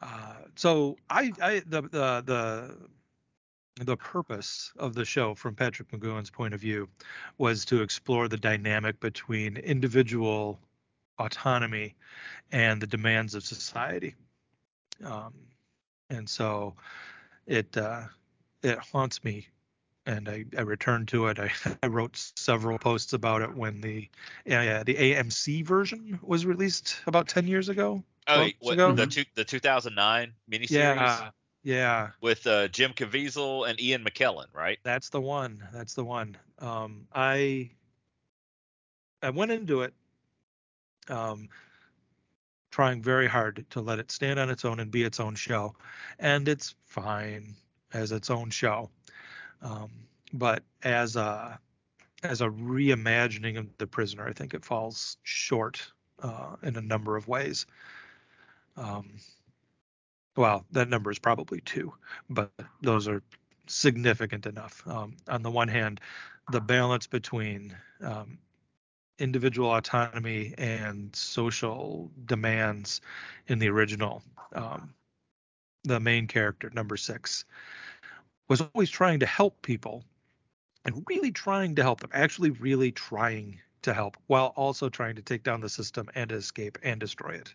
[0.01, 2.77] Uh, so I I the the the
[3.81, 6.87] the purpose of the show from Patrick McGoohan's point of view
[7.37, 10.59] was to explore the dynamic between individual
[11.19, 11.95] autonomy
[12.51, 14.15] and the demands of society.
[15.03, 15.33] Um,
[16.09, 16.75] and so
[17.47, 18.03] it uh,
[18.63, 19.47] it haunts me
[20.05, 21.39] and I, I returned to it.
[21.39, 21.51] I,
[21.83, 24.07] I wrote several posts about it when the
[24.45, 28.03] yeah, yeah, the AMC version was released about 10 years ago.
[28.27, 28.93] Oh, what, ago.
[28.93, 31.29] the two, the 2009 miniseries Yeah,
[31.65, 34.77] yeah, with uh, Jim Caviezel and Ian McKellen, right?
[34.83, 35.67] that's the one.
[35.73, 36.37] That's the one.
[36.59, 37.71] Um, I
[39.23, 39.95] I went into it
[41.09, 41.49] um,
[42.69, 45.75] trying very hard to let it stand on its own and be its own show,
[46.19, 47.55] and it's fine
[47.93, 48.91] as its own show.
[49.63, 49.89] Um,
[50.33, 51.59] but as a
[52.21, 55.81] as a reimagining of the prisoner, I think it falls short
[56.21, 57.65] uh, in a number of ways.
[58.77, 59.17] Um,
[60.35, 61.93] well, that number is probably two,
[62.29, 63.21] but those are
[63.67, 64.83] significant enough.
[64.87, 66.01] Um, on the one hand,
[66.51, 68.37] the balance between um,
[69.19, 73.01] individual autonomy and social demands
[73.47, 74.21] in the original,
[74.53, 74.93] um,
[75.83, 77.45] the main character, number six,
[78.47, 80.03] was always trying to help people
[80.83, 85.21] and really trying to help them, actually, really trying to help while also trying to
[85.21, 87.53] take down the system and escape and destroy it.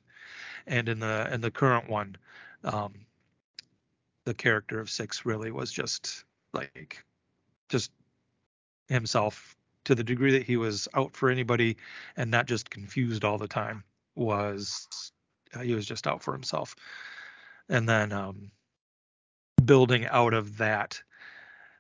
[0.67, 2.17] And in the in the current one,
[2.65, 2.93] um,
[4.25, 7.05] the character of Six really was just like
[7.69, 7.91] just
[8.89, 11.77] himself to the degree that he was out for anybody
[12.17, 13.83] and not just confused all the time
[14.15, 14.87] was
[15.55, 16.77] uh, he was just out for himself.
[17.69, 18.51] And then um,
[19.65, 21.01] building out of that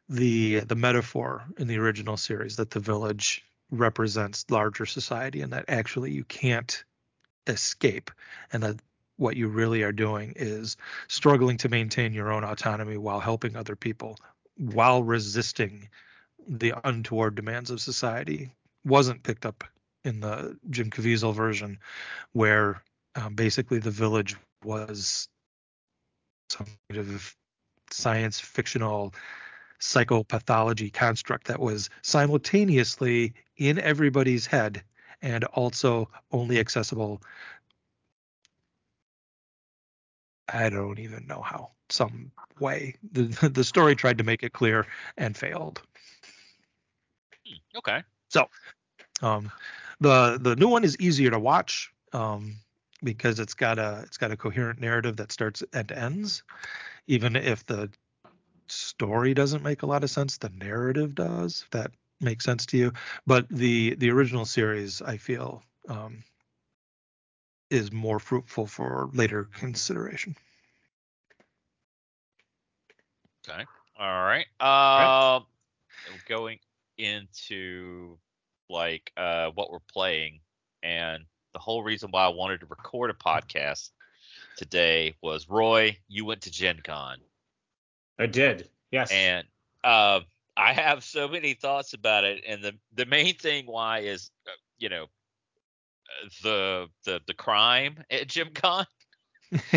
[0.08, 5.64] the the metaphor in the original series that the village represents larger society and that
[5.68, 6.84] actually you can't
[7.46, 8.10] escape,
[8.52, 8.80] and that
[9.20, 13.76] what you really are doing is struggling to maintain your own autonomy while helping other
[13.76, 14.18] people,
[14.56, 15.88] while resisting
[16.48, 18.50] the untoward demands of society.
[18.82, 19.62] Wasn't picked up
[20.04, 21.78] in the Jim Caviezel version,
[22.32, 22.82] where
[23.14, 25.28] um, basically the village was
[26.48, 27.36] some kind of
[27.90, 29.12] science fictional
[29.80, 34.82] psychopathology construct that was simultaneously in everybody's head
[35.20, 37.20] and also only accessible
[40.52, 44.86] I don't even know how some way the the story tried to make it clear
[45.16, 45.82] and failed.
[47.46, 48.02] Hmm, okay.
[48.28, 48.48] So,
[49.22, 49.50] um,
[50.00, 52.56] the the new one is easier to watch um,
[53.02, 56.42] because it's got a it's got a coherent narrative that starts and ends,
[57.06, 57.90] even if the
[58.68, 61.62] story doesn't make a lot of sense, the narrative does.
[61.62, 62.92] If that makes sense to you,
[63.26, 66.22] but the the original series, I feel, um,
[67.70, 70.36] is more fruitful for later consideration.
[73.48, 73.64] Okay.
[73.98, 74.46] All right.
[74.60, 75.46] Um,
[76.28, 76.58] going
[76.98, 78.18] into
[78.68, 80.40] like uh what we're playing,
[80.82, 83.90] and the whole reason why I wanted to record a podcast
[84.56, 85.96] today was Roy.
[86.08, 87.18] You went to Gen Con.
[88.18, 88.68] I did.
[88.90, 89.10] Yes.
[89.10, 89.46] And
[89.82, 90.20] uh,
[90.56, 94.52] I have so many thoughts about it, and the the main thing why is uh,
[94.78, 95.06] you know
[96.42, 98.86] the the the crime at Gen Con.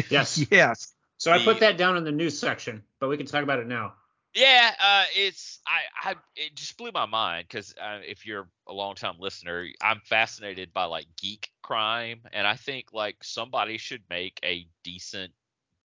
[0.10, 0.46] Yes.
[0.52, 0.94] yes.
[1.18, 3.68] So I put that down in the news section, but we can talk about it
[3.68, 3.94] now.
[4.36, 8.74] Yeah, uh, it's I, I it just blew my mind because uh, if you're a
[8.74, 14.02] long time listener, I'm fascinated by like geek crime, and I think like somebody should
[14.10, 15.34] make a decent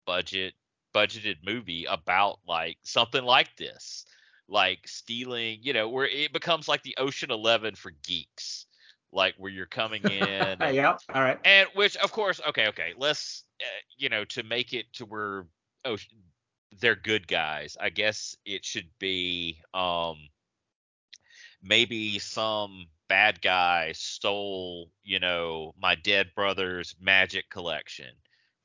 [0.06, 0.54] budget
[0.94, 4.06] budgeted movie about like something like this,
[4.48, 8.66] like stealing, you know, where it becomes like the Ocean Eleven for geeks,
[9.12, 10.58] like where you're coming in.
[10.60, 10.96] yeah.
[11.14, 11.38] All right.
[11.44, 13.64] and which of course, okay, okay, let's uh,
[13.96, 15.46] you know to make it to where
[15.84, 15.96] oh
[16.80, 17.76] they're good guys.
[17.80, 20.16] I guess it should be um
[21.62, 28.10] maybe some bad guy stole, you know, my dead brother's magic collection.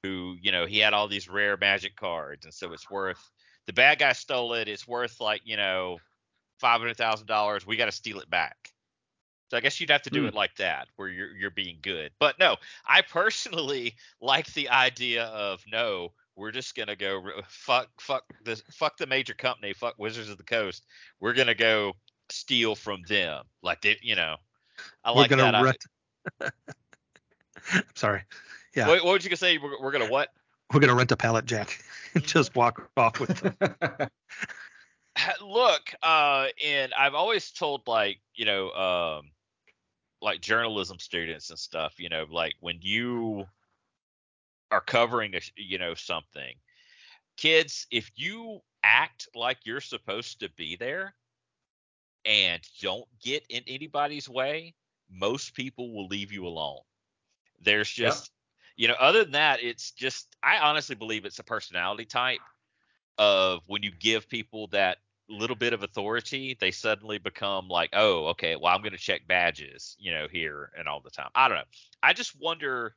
[0.03, 3.21] Who, you know, he had all these rare magic cards, and so it's worth
[3.67, 4.67] the bad guy stole it.
[4.67, 5.99] It's worth like, you know,
[6.59, 7.67] five hundred thousand dollars.
[7.67, 8.57] We got to steal it back.
[9.51, 10.27] So I guess you'd have to do Hmm.
[10.27, 12.13] it like that, where you're you're being good.
[12.19, 12.55] But no,
[12.87, 18.95] I personally like the idea of no, we're just gonna go fuck fuck the fuck
[18.95, 20.85] the major company, fuck Wizards of the Coast.
[21.19, 21.97] We're gonna go
[22.29, 24.37] steal from them, like they, you know.
[25.03, 25.51] I like we're that.
[25.51, 25.61] gonna I-
[26.43, 26.53] rent.
[27.95, 28.23] Sorry.
[28.73, 28.87] Yeah.
[28.87, 29.57] what, what would you gonna say?
[29.57, 30.29] We're, we're gonna what?
[30.73, 31.77] We're gonna rent a pallet jack
[32.15, 33.57] and just walk off with them.
[35.45, 39.25] look uh and i've always told like you know um
[40.21, 43.45] like journalism students and stuff you know like when you
[44.71, 46.53] are covering a, you know something
[47.37, 51.13] kids if you act like you're supposed to be there
[52.25, 54.73] and don't get in anybody's way
[55.11, 56.79] most people will leave you alone.
[57.61, 58.31] There's just
[58.77, 62.39] you know other than that it's just i honestly believe it's a personality type
[63.17, 64.97] of when you give people that
[65.31, 69.27] little bit of authority, they suddenly become like, oh, okay, well, I'm going to check
[69.27, 71.29] badges, you know, here and all the time.
[71.35, 71.63] I don't know.
[72.03, 72.95] I just wonder,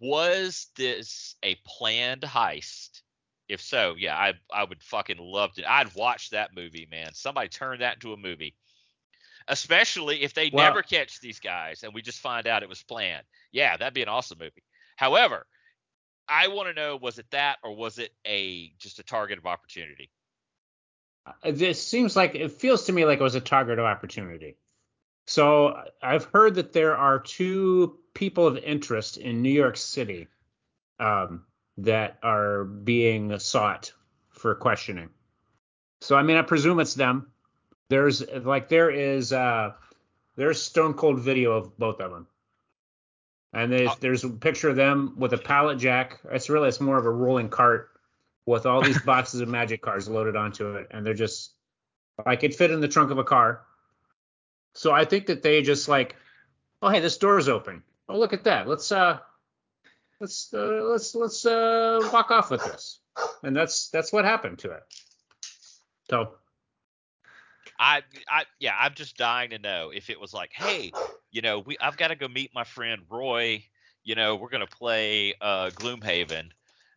[0.00, 3.02] was this a planned heist?
[3.48, 5.70] If so, yeah, I I would fucking love to.
[5.70, 7.14] I'd watch that movie, man.
[7.14, 8.56] Somebody turn that into a movie.
[9.48, 13.22] Especially if they never catch these guys and we just find out it was planned.
[13.52, 14.64] Yeah, that'd be an awesome movie.
[14.96, 15.46] However,
[16.28, 19.46] I want to know was it that or was it a just a target of
[19.46, 20.10] opportunity?
[21.44, 24.56] This seems like it feels to me like it was a target of opportunity.
[25.26, 30.28] So I've heard that there are two people of interest in New York City
[31.00, 31.44] um,
[31.78, 33.92] that are being sought
[34.30, 35.10] for questioning.
[36.00, 37.28] So I mean, I presume it's them.
[37.88, 39.72] There's like there is uh,
[40.36, 42.26] there's stone cold video of both of them,
[43.52, 43.96] and there's, Oh.
[44.00, 46.20] there's a picture of them with a pallet jack.
[46.30, 47.90] It's really it's more of a rolling cart
[48.46, 51.52] with all these boxes of magic cards loaded onto it, and they're just
[52.24, 53.62] like it fit in the trunk of a car.
[54.74, 56.16] So I think that they just like,
[56.82, 57.82] oh hey, this door's open.
[58.08, 58.68] Oh look at that.
[58.68, 59.18] Let's uh,
[60.20, 63.00] let's uh, let's let's uh walk off with this,
[63.42, 64.82] and that's that's what happened to it.
[66.08, 66.34] So
[67.78, 70.92] I, I, yeah, I'm just dying to know if it was like, hey,
[71.30, 73.64] you know, we, I've got to go meet my friend Roy.
[74.04, 76.50] You know, we're gonna play uh, Gloomhaven,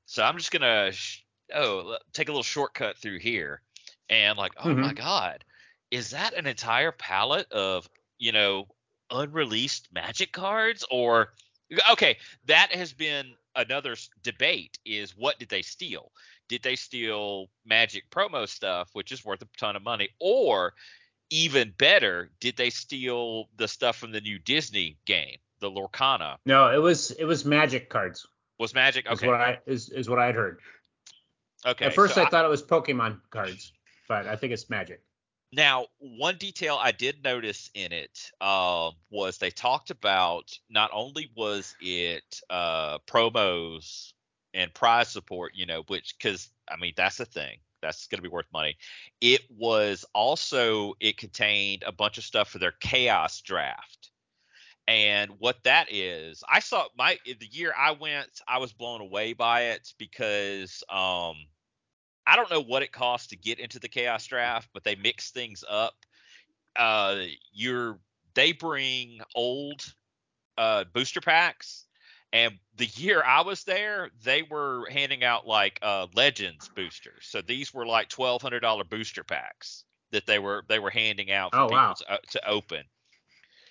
[0.06, 3.62] so I'm just gonna, sh- oh, take a little shortcut through here,
[4.10, 4.96] and like, oh my mm-hmm.
[4.96, 5.44] god,
[5.92, 8.68] is that an entire pallet of, you know,
[9.12, 11.30] unreleased Magic cards, or
[11.92, 16.12] Okay, that has been another debate is what did they steal?
[16.48, 20.74] Did they steal Magic promo stuff, which is worth a ton of money, or
[21.30, 26.38] even better, did they steal the stuff from the new Disney game, the Lorcana?
[26.46, 28.26] No, it was it was Magic cards.
[28.58, 29.28] Was Magic Is okay?
[29.28, 30.60] what I is is what I'd heard.
[31.66, 31.86] Okay.
[31.86, 33.74] At first, so I thought it was Pokemon cards,
[34.08, 35.02] but I think it's Magic.
[35.52, 41.32] Now, one detail I did notice in it uh, was they talked about not only
[41.36, 44.14] was it uh, promos
[44.54, 48.22] and prize support, you know, which because I mean that's the thing that's going to
[48.22, 48.78] be worth money.
[49.22, 53.99] It was also it contained a bunch of stuff for their chaos draft.
[54.90, 59.34] And what that is, I saw my the year I went, I was blown away
[59.34, 61.38] by it because um
[62.28, 65.32] I don't know what it costs to get into the chaos draft, but they mix
[65.32, 65.96] things up.
[66.76, 68.00] Uh, you're
[68.36, 69.84] they bring old
[70.58, 71.88] uh, booster packs,
[72.34, 77.28] and the year I was there, they were handing out like uh, legends boosters.
[77.28, 81.32] So these were like twelve hundred dollar booster packs that they were they were handing
[81.32, 81.96] out for Oh, people wow.
[81.96, 82.86] to, uh, to open.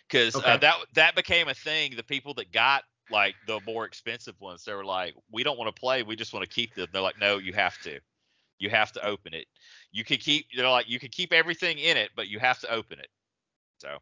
[0.09, 1.95] Because uh, that that became a thing.
[1.97, 5.75] The people that got like the more expensive ones, they were like, "We don't want
[5.75, 6.03] to play.
[6.03, 8.01] We just want to keep them." They're like, "No, you have to."
[8.61, 9.47] You have to open it.
[9.93, 12.73] You can keep they're like you can keep everything in it, but you have to
[12.73, 13.07] open it.
[13.79, 13.99] So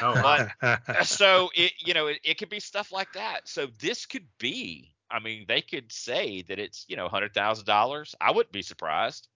[0.00, 0.48] Oh, wow.
[0.62, 3.48] uh, so it you know it, it could be stuff like that.
[3.48, 4.94] So this could be.
[5.10, 8.14] I mean, they could say that it's you know hundred thousand dollars.
[8.20, 9.28] I wouldn't be surprised.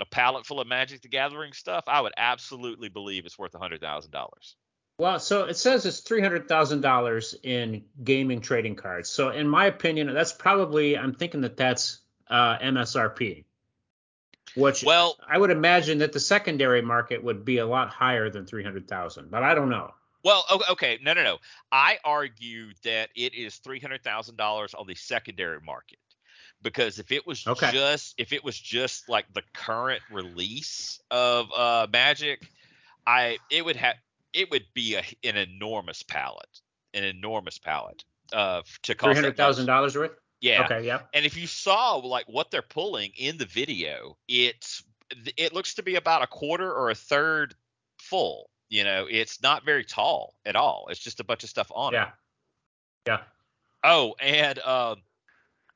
[0.00, 1.84] A pallet full of Magic the Gathering stuff.
[1.86, 4.56] I would absolutely believe it's worth a hundred thousand dollars.
[4.98, 9.10] Well, so it says it's three hundred thousand dollars in gaming trading cards.
[9.10, 13.44] So in my opinion, that's probably I'm thinking that that's uh, MSRP.
[14.54, 18.46] Which Well, I would imagine that the secondary market would be a lot higher than
[18.46, 19.92] three hundred thousand, but I don't know.
[20.24, 21.38] Well, okay, no, no, no.
[21.70, 25.98] I argue that it is three hundred thousand dollars on the secondary market
[26.62, 27.70] because if it was Okay.
[27.70, 32.48] just if it was just like the current release of uh, Magic,
[33.06, 33.96] I it would have
[34.36, 36.60] it would be a, an enormous pallet,
[36.94, 40.12] an enormous pallet uh, to cost Three hundred thousand dollars worth.
[40.42, 40.86] Yeah, Okay.
[40.86, 41.00] Yeah.
[41.14, 44.84] and if you saw like what they're pulling in the video, it's
[45.36, 47.54] it looks to be about a quarter or a third
[47.98, 48.50] full.
[48.68, 50.88] You know, it's not very tall at all.
[50.90, 51.96] It's just a bunch of stuff on it.
[51.96, 52.10] Yeah.
[53.06, 53.18] Yeah.
[53.82, 54.96] Oh, and um,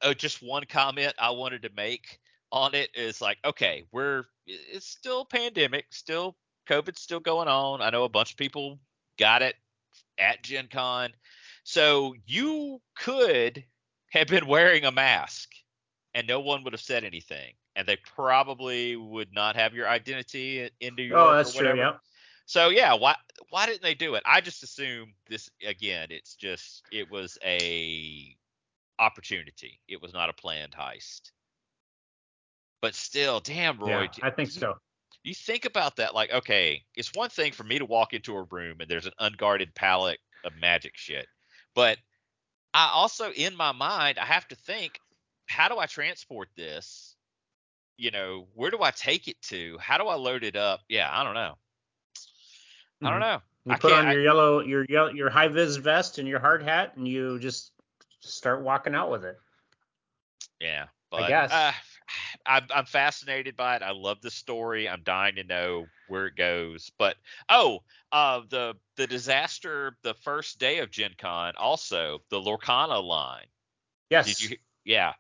[0.03, 2.19] oh, just one comment I wanted to make
[2.53, 6.37] on it is like, okay, we're it's still pandemic, still
[6.71, 7.83] COVID's still going on.
[7.83, 8.79] I know a bunch of people
[9.19, 9.57] got it
[10.19, 11.11] at Gen Con.
[11.65, 13.65] So you could
[14.13, 15.51] have been wearing a mask
[16.15, 17.55] and no one would have said anything.
[17.77, 21.19] And they probably would not have your identity into your.
[21.19, 21.77] Oh, that's true.
[21.77, 21.95] Yeah.
[22.47, 23.15] So yeah, why
[23.51, 24.25] why didn't they do it?
[24.27, 26.09] I just assume this again.
[26.11, 28.37] It's just it was a
[28.99, 29.81] opportunity.
[29.87, 31.31] It was not a planned heist.
[32.83, 34.03] But still, damn, Roy.
[34.03, 34.09] Yeah.
[34.23, 34.75] I think so.
[35.23, 38.43] You think about that, like, okay, it's one thing for me to walk into a
[38.45, 41.27] room and there's an unguarded pallet of magic shit,
[41.75, 41.99] but
[42.73, 44.99] I also, in my mind, I have to think,
[45.47, 47.17] how do I transport this?
[47.99, 49.77] You know, where do I take it to?
[49.79, 50.81] How do I load it up?
[50.89, 51.59] Yeah, I don't know.
[53.03, 53.21] I don't Mhm.
[53.21, 53.43] know.
[53.67, 56.39] You I put on I- your yellow, your yellow, your high vis vest and your
[56.39, 57.73] hard hat, and you just
[58.21, 59.39] start walking out with it.
[60.61, 61.53] Yeah, I guess.
[61.53, 61.73] uh,
[62.47, 63.83] I'm I'm fascinated by it.
[63.83, 64.89] I love the story.
[64.89, 66.91] I'm dying to know where it goes.
[66.99, 67.17] But
[67.49, 67.81] oh,
[68.13, 73.47] uh, the the disaster the first day of Gen Con, also the Lorcana line.
[74.11, 74.27] Yes.
[74.27, 74.57] Did you?
[74.85, 75.13] Yeah.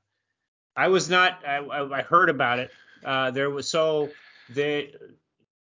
[0.76, 1.40] I was not.
[1.46, 2.70] I, I I heard about it.
[3.04, 4.10] Uh, there was so
[4.48, 4.94] they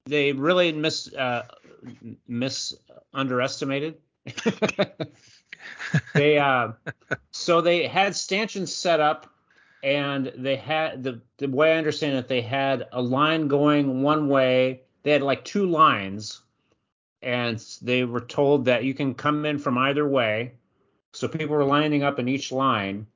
[0.07, 1.47] they really mis uh,
[2.27, 2.75] mis
[3.13, 3.97] underestimated.
[6.15, 6.73] they uh,
[7.31, 9.33] so they had stanchions set up,
[9.83, 14.29] and they had the the way I understand it, they had a line going one
[14.29, 14.83] way.
[15.03, 16.41] They had like two lines,
[17.23, 20.55] and they were told that you can come in from either way.
[21.13, 23.07] So people were lining up in each line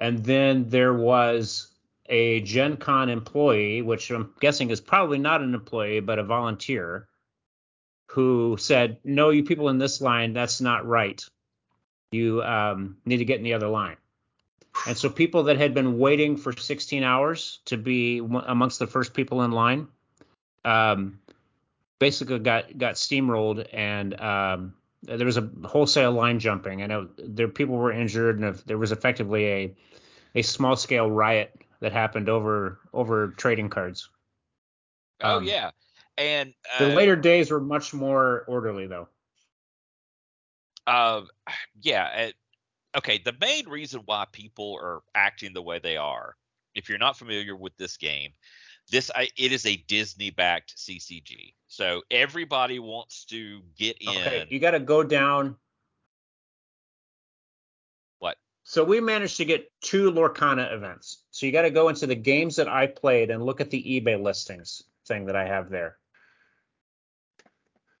[0.00, 1.68] and then there was
[2.06, 7.06] a Gen Con employee, which I'm guessing is probably not an employee, but a volunteer,
[8.06, 11.22] who said, No, you people in this line, that's not right.
[12.10, 13.96] You um, need to get in the other line.
[14.86, 19.14] And so people that had been waiting for 16 hours to be amongst the first
[19.14, 19.88] people in line
[20.64, 21.20] um,
[21.98, 27.48] basically got, got steamrolled and um, there was a wholesale line jumping and it, there
[27.48, 29.74] people were injured and there was effectively a
[30.36, 34.08] a small scale riot that happened over over trading cards.
[35.22, 35.70] Oh Um, yeah.
[36.16, 39.08] And uh, The later days were much more orderly though.
[40.86, 41.22] uh,
[41.80, 42.34] yeah, it,
[42.96, 46.36] okay, the main reason why people are acting the way they are,
[46.74, 48.32] if you're not familiar with this game,
[48.90, 51.54] this I, it is a Disney backed CCG.
[51.68, 54.08] So everybody wants to get in.
[54.08, 55.56] Okay, you got to go down.
[58.18, 58.36] What?
[58.64, 61.24] So we managed to get two Lorcana events.
[61.30, 63.82] So you got to go into the games that I played and look at the
[63.82, 65.96] eBay listings thing that I have there.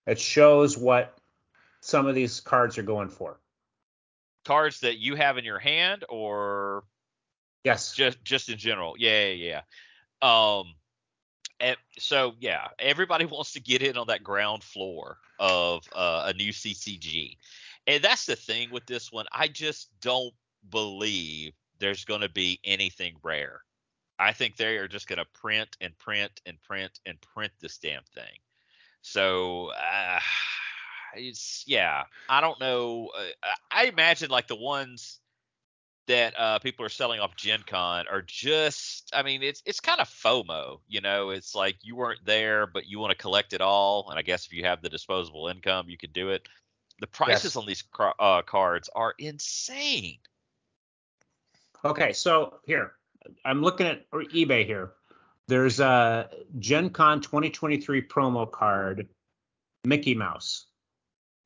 [0.06, 1.16] It shows what
[1.80, 3.38] some of these cards are going for.
[4.44, 6.84] Cards that you have in your hand or
[7.64, 7.92] Yes.
[7.92, 8.94] just just in general.
[8.98, 9.62] Yeah, yeah,
[10.22, 10.58] yeah.
[10.58, 10.74] Um
[11.60, 16.32] and so yeah, everybody wants to get in on that ground floor of uh, a
[16.34, 17.36] new CCG.
[17.86, 19.26] And that's the thing with this one.
[19.32, 20.34] I just don't
[20.70, 23.62] believe there's going to be anything rare.
[24.18, 27.78] I think they are just going to print and print and print and print this
[27.78, 28.38] damn thing.
[29.00, 30.20] So uh,
[31.16, 33.10] it's yeah, I don't know.
[33.16, 35.20] Uh, I imagine like the ones
[36.10, 40.00] that uh, people are selling off Gen Con are just I mean it's it's kind
[40.00, 43.60] of FOMO, you know, it's like you weren't there but you want to collect it
[43.60, 46.48] all and I guess if you have the disposable income you could do it.
[47.00, 47.56] The prices Yes.
[47.56, 47.84] on these
[48.18, 50.18] uh, cards are insane.
[51.84, 52.92] Okay, so here
[53.44, 54.92] I'm looking at or eBay here.
[55.46, 59.08] There's a Gen Con 2023 promo card,
[59.84, 60.66] Mickey Mouse,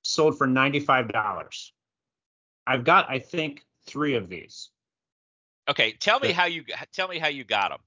[0.04, 1.70] sold for $95.
[2.66, 4.70] I've got, I think, three of these
[5.68, 7.80] Okay, tell me how you tell me how you got them.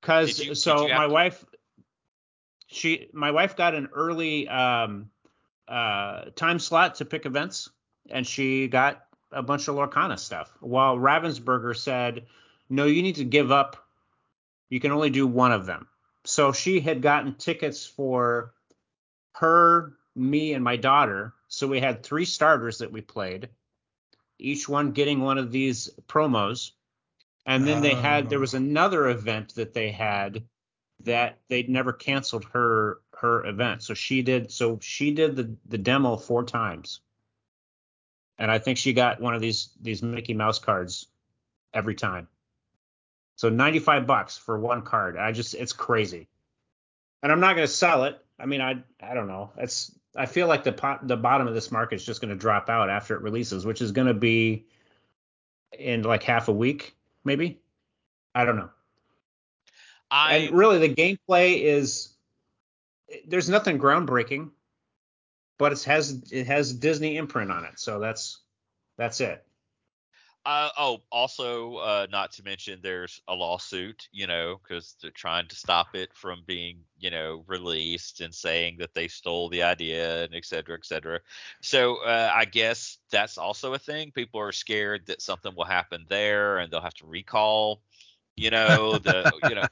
[0.00, 1.44] because Did you- did so my to- wife,
[2.66, 5.10] she my wife got an early um,
[5.68, 7.68] uh, time slot to pick events,
[8.08, 10.50] and she got a bunch of Lorcana stuff.
[10.60, 12.26] While Ravensburger said,
[12.70, 13.86] "No, you need to give up.
[14.70, 15.88] You can only do one of them."
[16.24, 18.54] So she had gotten tickets for
[19.34, 21.34] her, me, and my daughter.
[21.48, 23.48] So we had three starters that we played,
[24.38, 26.72] each one getting one of these promos.
[27.46, 28.58] And then they had there was Oh.
[28.58, 30.44] another event that they had
[31.00, 33.82] that they'd never canceled her her event.
[33.82, 37.00] So she did so she did the the demo four times.
[38.38, 41.06] And I think she got one of these these Mickey Mouse cards
[41.74, 42.28] every time.
[43.36, 45.16] So 95 bucks for one card.
[45.16, 46.28] I just it's crazy.
[47.22, 48.22] And I'm not going to sell it.
[48.38, 49.50] I mean, I I don't know.
[49.56, 52.36] It's I feel like the pot, the bottom of this market is just going to
[52.36, 54.66] drop out after it releases, which is going to be
[55.78, 57.60] in like half a week, maybe.
[58.34, 58.70] I don't know.
[60.10, 62.10] I and really, the gameplay is
[63.26, 64.50] there's nothing groundbreaking,
[65.58, 68.38] but it has it has Disney imprint on it, so that's
[68.96, 69.44] that's it.
[70.46, 75.46] Uh, oh, also, uh, not to mention, there's a lawsuit, you know, because they're trying
[75.46, 80.24] to stop it from being, you know, released and saying that they stole the idea
[80.24, 81.20] and et cetera, et cetera.
[81.60, 84.12] So uh, I guess that's also a thing.
[84.12, 87.82] People are scared that something will happen there and they'll have to recall,
[88.34, 89.68] you know, the, you know,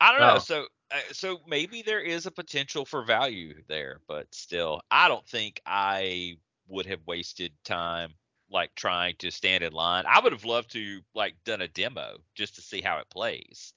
[0.00, 0.38] I don't know.
[0.38, 5.26] So, uh, so maybe there is a potential for value there, but still, I don't
[5.26, 6.36] think I
[6.68, 8.12] would have wasted time
[8.50, 10.04] like trying to stand in line.
[10.06, 13.72] I would have loved to like done a demo just to see how it plays.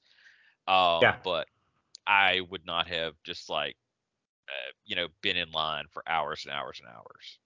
[0.67, 1.17] Um, Yeah.
[1.23, 1.47] but
[2.07, 3.75] I would not have just like
[4.49, 7.39] uh, you know been in line for hours and hours and hours.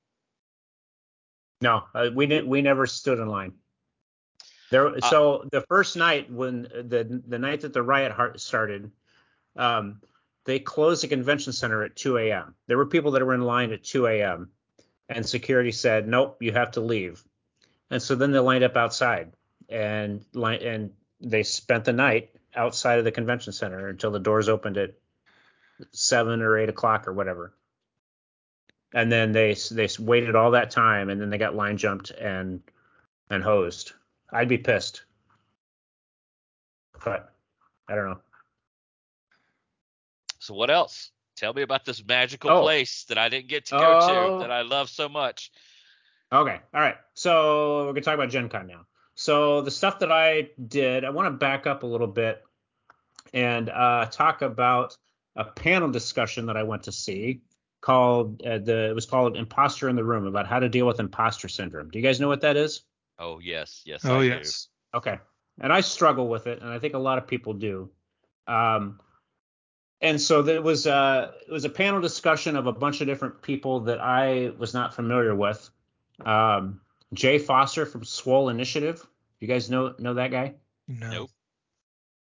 [1.62, 2.48] No, uh, we didn't.
[2.48, 3.54] We never stood in line.
[4.70, 4.96] There.
[4.96, 8.92] Uh, so the first night when the the night that the riot heart started,
[9.56, 10.02] um,
[10.46, 12.56] they closed the convention center at 2 a.m.
[12.68, 14.52] There were people that were in line at 2 a.m.
[15.10, 17.24] and security said, "Nope, you have to leave."
[17.90, 19.32] And so then they lined up outside
[19.70, 24.78] and and they spent the night outside of the convention center until the doors opened
[24.78, 24.94] at
[25.92, 27.54] seven or eight o'clock or whatever.
[28.94, 32.62] And then they they waited all that time and then they got line jumped and
[33.30, 33.94] and hosed.
[34.32, 35.04] I'd be pissed,
[37.04, 37.34] but
[37.88, 38.20] I don't know.
[40.40, 41.12] So what else?
[41.38, 42.62] Tell me about this magical Oh.
[42.62, 44.40] place that I didn't get to go Oh.
[44.40, 45.52] to that I love so much.
[46.32, 46.60] Okay.
[46.74, 46.98] All right.
[47.14, 48.86] So we're gonna talk about Gen Con now.
[49.16, 52.44] So the stuff that I did, I want to back up a little bit
[53.34, 54.98] and uh, talk about
[55.36, 57.42] a panel discussion that I went to see
[57.82, 61.00] called uh, the it was called Imposter in the Room about how to deal with
[61.00, 61.90] imposter syndrome.
[61.90, 62.82] Do you guys know what that is?
[63.20, 64.04] Oh yes, yes.
[64.06, 64.28] Oh I do.
[64.30, 64.68] yes.
[64.94, 65.20] Okay.
[65.60, 67.90] And I struggle with it, and I think a lot of people do.
[68.48, 69.00] Um,
[70.02, 73.42] and so there was uh, it was a panel discussion of a bunch of different
[73.42, 75.70] people that I was not familiar with.
[76.26, 76.82] Um,
[77.14, 79.06] Jay Foster from Swole Initiative.
[79.40, 80.56] You guys know know that guy?
[80.88, 81.12] No.
[81.12, 81.30] Nope.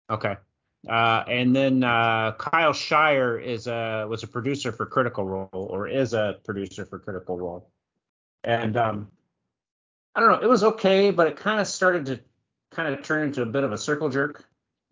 [0.10, 0.36] Okay.
[0.88, 5.88] Uh, and then uh, Kyle Shire is a was a producer for Critical Role or
[5.88, 7.70] is a producer for Critical Role.
[8.44, 9.10] And um,
[10.16, 10.40] I don't know.
[10.40, 12.20] It was okay, but it kind of started to
[12.72, 14.46] kind of turn into a bit of a circle jerk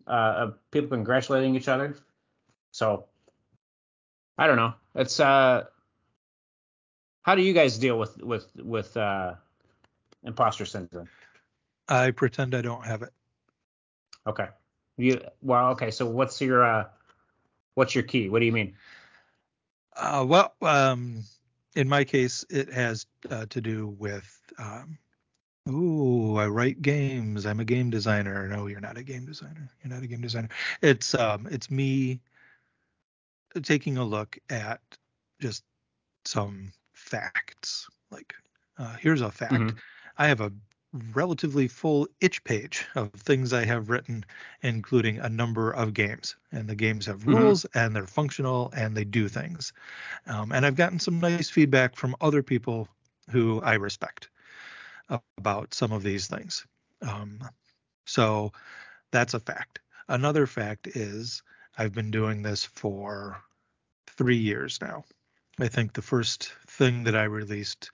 [0.06, 1.96] uh, of people congratulating each other.
[2.72, 3.06] So
[4.38, 4.74] I don't know.
[4.94, 5.64] It's uh,
[7.22, 9.34] how do you guys deal with with with uh,
[10.24, 11.08] imposter syndrome?
[11.88, 13.12] I pretend I don't have it.
[14.26, 14.48] Okay.
[14.96, 15.90] You well, okay.
[15.90, 16.84] So what's your uh,
[17.74, 18.28] what's your key?
[18.28, 18.74] What do you mean?
[19.96, 21.22] Uh, well, um,
[21.74, 24.98] in my case, it has uh, to do with, um,
[25.68, 27.46] ooh, I write games.
[27.46, 28.46] I'm a game designer.
[28.48, 29.70] No, you're not a game designer.
[29.82, 30.48] You're not a game designer.
[30.82, 32.20] It's um, it's me
[33.60, 34.80] taking a look at
[35.40, 35.64] just
[36.26, 37.88] some facts.
[38.10, 38.34] Like,
[38.78, 39.74] uh, here's a fact.
[39.74, 39.80] Mhm.
[40.18, 40.52] I have a
[41.14, 44.24] relatively full itch page of things I have written,
[44.62, 46.36] including a number of games.
[46.52, 47.56] And the games have Mhm.
[47.56, 49.72] rules and they're functional and they do things.
[50.26, 52.88] Um, and I've gotten some nice feedback from other people
[53.30, 54.30] who I respect
[55.38, 56.66] about some of these things.
[57.02, 57.40] Um,
[58.06, 58.52] so
[59.12, 59.80] that's a fact.
[60.08, 61.42] Another fact is
[61.78, 63.42] I've been doing this for
[64.16, 65.04] three years now.
[65.58, 67.90] I think the first thing that I released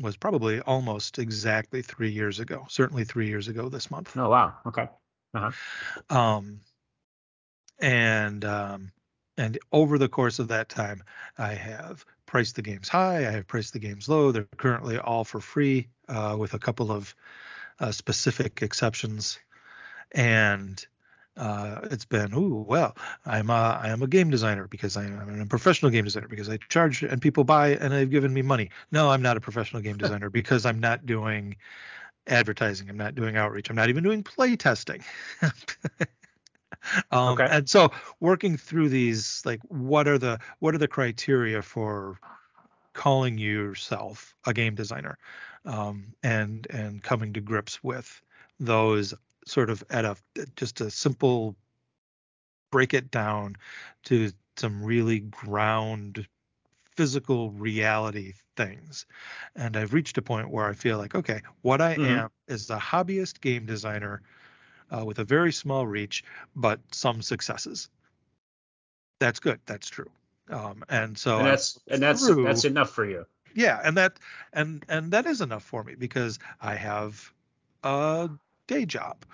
[0.00, 4.16] was probably almost exactly three years ago, certainly three years ago this month.
[4.16, 4.54] Oh wow.
[4.66, 4.88] Okay.
[5.34, 5.52] Uh
[6.10, 6.60] Um,
[7.78, 8.92] and um,
[9.36, 11.02] and over the course of that time,
[11.38, 13.26] I have priced the games high.
[13.26, 14.32] I have priced the games low.
[14.32, 17.14] They're currently all for free, uh, with a couple of
[17.80, 19.38] uh, specific exceptions.
[20.12, 20.84] And
[21.36, 25.40] uh, it's been, ooh, well, I'm a, I am a game designer because I, I'm
[25.40, 28.70] a professional game designer because I charge and people buy and they've given me money.
[28.90, 31.56] No, I'm not a professional game designer because I'm not doing
[32.26, 32.88] advertising.
[32.90, 33.70] I'm not doing outreach.
[33.70, 35.02] I'm not even doing play testing.
[37.10, 37.48] um, Okay.
[37.50, 42.18] And so working through these, like, what are the what are the criteria for
[42.92, 45.16] calling yourself a game designer,
[45.64, 48.20] um, and and coming to grips with
[48.60, 49.14] those
[49.46, 50.16] sort of at a
[50.56, 51.56] just a simple
[52.70, 53.56] break it down
[54.04, 56.26] to some really ground
[56.96, 59.06] physical reality things
[59.56, 62.02] and i've reached a point where i feel like okay what i Mhm.
[62.02, 64.22] am is a hobbyist game designer
[64.90, 66.22] uh, with a very small reach
[66.54, 67.88] but some successes
[69.18, 70.10] that's good that's true
[70.50, 73.24] um, and so and that's and that's through- that's enough for you.
[73.54, 74.18] yeah and that
[74.52, 77.32] and and that is enough for me because i have
[77.84, 78.28] a
[78.72, 79.24] day job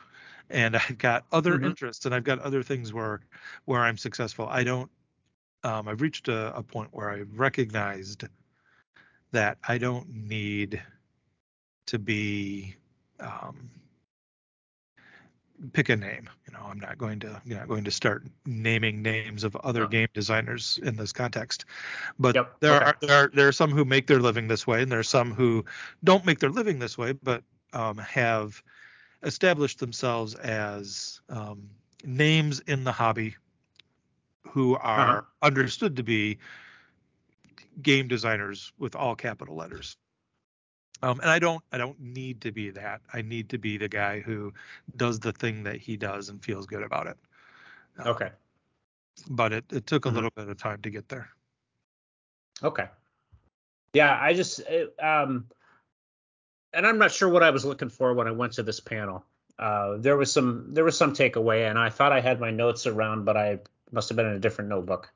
[0.50, 1.64] and i've got other Mhm.
[1.66, 3.20] interests and i've got other things where
[3.66, 4.90] where i'm successful i don't
[5.64, 8.24] um, i've reached a, a point where I've recognized
[9.32, 10.80] that i don't need
[11.86, 12.74] to be
[13.20, 13.70] um,
[15.72, 19.02] pick a name you know i'm not going to you know going to start naming
[19.02, 21.64] names of other game designers in this context
[22.18, 22.84] but Yep, there okay.
[22.84, 25.02] are there are there are some who make their living this way and there are
[25.02, 25.64] some who
[26.04, 28.62] don't make their living this way but um, have
[29.22, 31.70] established themselves as um,
[32.04, 33.36] names in the hobby
[34.50, 35.36] who are Uh-huh.
[35.42, 36.38] understood to be
[37.82, 39.96] game designers with all capital letters
[41.02, 43.00] um, and I don't I don't need to be that.
[43.12, 44.52] I need to be the guy who
[44.96, 47.18] does the thing that he does and feels good about it.
[47.98, 48.32] Um, Okay.
[49.30, 50.10] But it, it took a Mhm.
[50.10, 51.30] little bit of time to get there.
[52.62, 52.88] Okay.
[53.94, 55.46] Yeah, I just it, um,
[56.72, 59.24] and I'm not sure what I was looking for when I went to this panel.
[59.58, 62.86] Uh, there was some there was some takeaway, and I thought I had my notes
[62.86, 63.60] around, but I
[63.90, 65.10] must have been in a different notebook.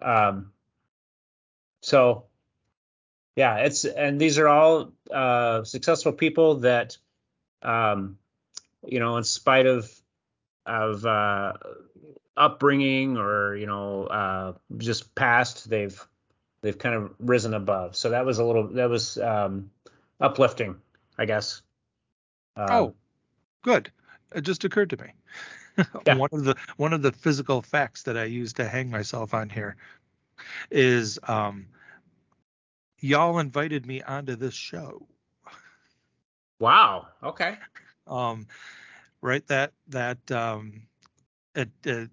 [0.00, 0.52] Um,
[1.82, 2.24] so
[3.36, 6.96] yeah, it's and these are all uh, successful people that,
[7.62, 8.18] um,
[8.86, 9.90] you know, in spite of
[10.66, 11.54] of uh,
[12.36, 16.06] upbringing or you know uh, just past, they've
[16.62, 17.96] they've kind of risen above.
[17.96, 19.70] So that was a little that was um,
[20.20, 20.76] uplifting,
[21.20, 21.60] I guess.
[22.56, 22.94] Um, Oh,
[23.62, 23.92] good.
[24.34, 25.12] It just occurred to me.
[26.06, 26.14] Yeah.
[26.16, 29.48] one of the one of the physical facts that I use to hang myself on
[29.48, 29.76] here
[30.70, 31.66] is um,
[32.98, 35.06] y'all invited me onto this show.
[36.58, 37.06] wow.
[37.22, 37.56] Okay.
[38.06, 38.46] um,
[39.22, 40.82] right that that um,
[41.54, 42.10] it, it,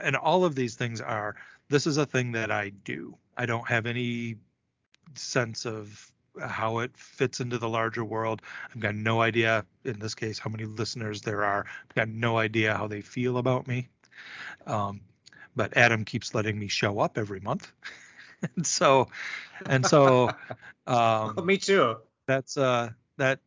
[0.00, 1.36] and all of these things are
[1.68, 4.36] this is a thing that i do i don't have any
[5.14, 8.42] sense of how it fits into the larger world.
[8.70, 11.66] I've got no idea in this case how many listeners there are.
[11.88, 13.88] I've got no idea how they feel about me.
[14.66, 15.00] Um,
[15.56, 17.70] but adam keeps letting me show up every month.
[18.56, 19.08] And so
[19.66, 20.30] and so
[20.86, 21.96] um, Me too.
[22.26, 23.40] that's uh that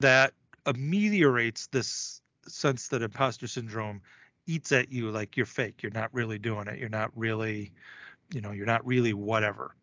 [0.00, 0.34] that
[0.66, 4.02] ameliorates this sense that imposter syndrome
[4.46, 5.82] eats at you like you're fake.
[5.82, 6.78] You're not really doing it.
[6.78, 7.72] You're not really
[8.30, 9.74] you know you're not really whatever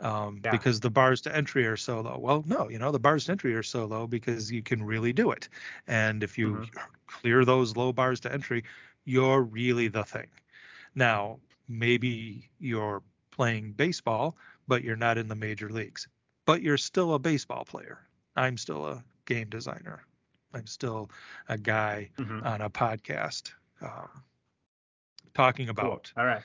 [0.00, 0.50] um, Yeah.
[0.52, 2.18] because the bars to entry are so low.
[2.18, 5.12] Well, no, you know the bars to entry are so low because you can really
[5.12, 5.48] do it,
[5.86, 6.70] and if you Mhm.
[7.06, 8.64] clear those low bars to entry,
[9.04, 10.28] you're really the thing.
[10.94, 14.36] Now, maybe you're playing baseball,
[14.68, 16.08] but you're not in the major leagues,
[16.46, 18.06] but you're still a baseball player.
[18.36, 20.04] I'm still a game designer.
[20.52, 21.10] I'm still
[21.48, 22.44] a guy Mhm.
[22.44, 24.24] on a podcast um,
[25.34, 26.00] talking Cool.
[26.00, 26.42] about All right.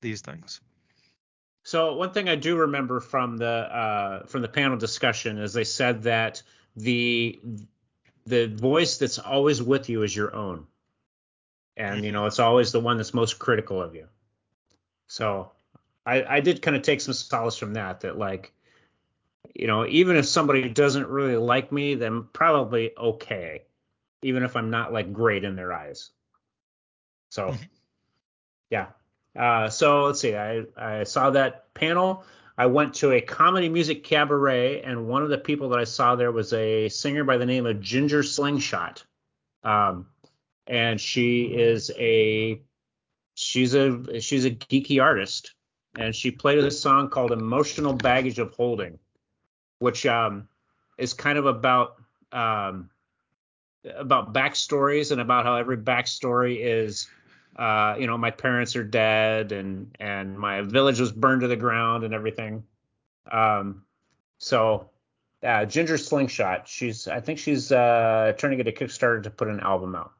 [0.00, 0.60] these things.
[1.64, 5.64] So one thing I do remember from the uh, from the panel discussion is they
[5.64, 6.42] said that
[6.76, 7.40] the
[8.26, 10.66] the voice that's always with you is your own,
[11.76, 14.08] and you know it's always the one that's most critical of you.
[15.06, 15.52] So
[16.04, 18.00] I, I did kind of take some solace from that.
[18.00, 18.52] That like,
[19.54, 23.62] you know, even if somebody doesn't really like me, then probably okay,
[24.22, 26.10] even if I'm not like great in their eyes.
[27.30, 27.68] So Mhm.
[28.70, 28.86] yeah.
[29.36, 30.36] Uh, so let's see.
[30.36, 32.24] I, I saw that panel.
[32.56, 36.16] I went to a comedy music cabaret, and one of the people that I saw
[36.16, 39.04] there was a singer by the name of Ginger Slingshot.
[39.64, 40.06] Um,
[40.66, 42.60] and she is a
[43.34, 45.54] she's a she's a geeky artist,
[45.96, 48.98] and she played a song called "Emotional Baggage of Holding,"
[49.78, 50.48] which um,
[50.98, 51.96] is kind of about
[52.32, 52.90] um,
[53.84, 57.08] about backstories and about how every backstory is
[57.56, 61.56] uh, you know, my parents are dead and and my village was burned to the
[61.56, 62.64] ground and everything.
[63.30, 63.82] Um,
[64.38, 64.90] so
[65.42, 69.48] uh, Ginger Slingshot, she's I think she's uh, trying to get a Kickstarter to put
[69.48, 70.12] an album out.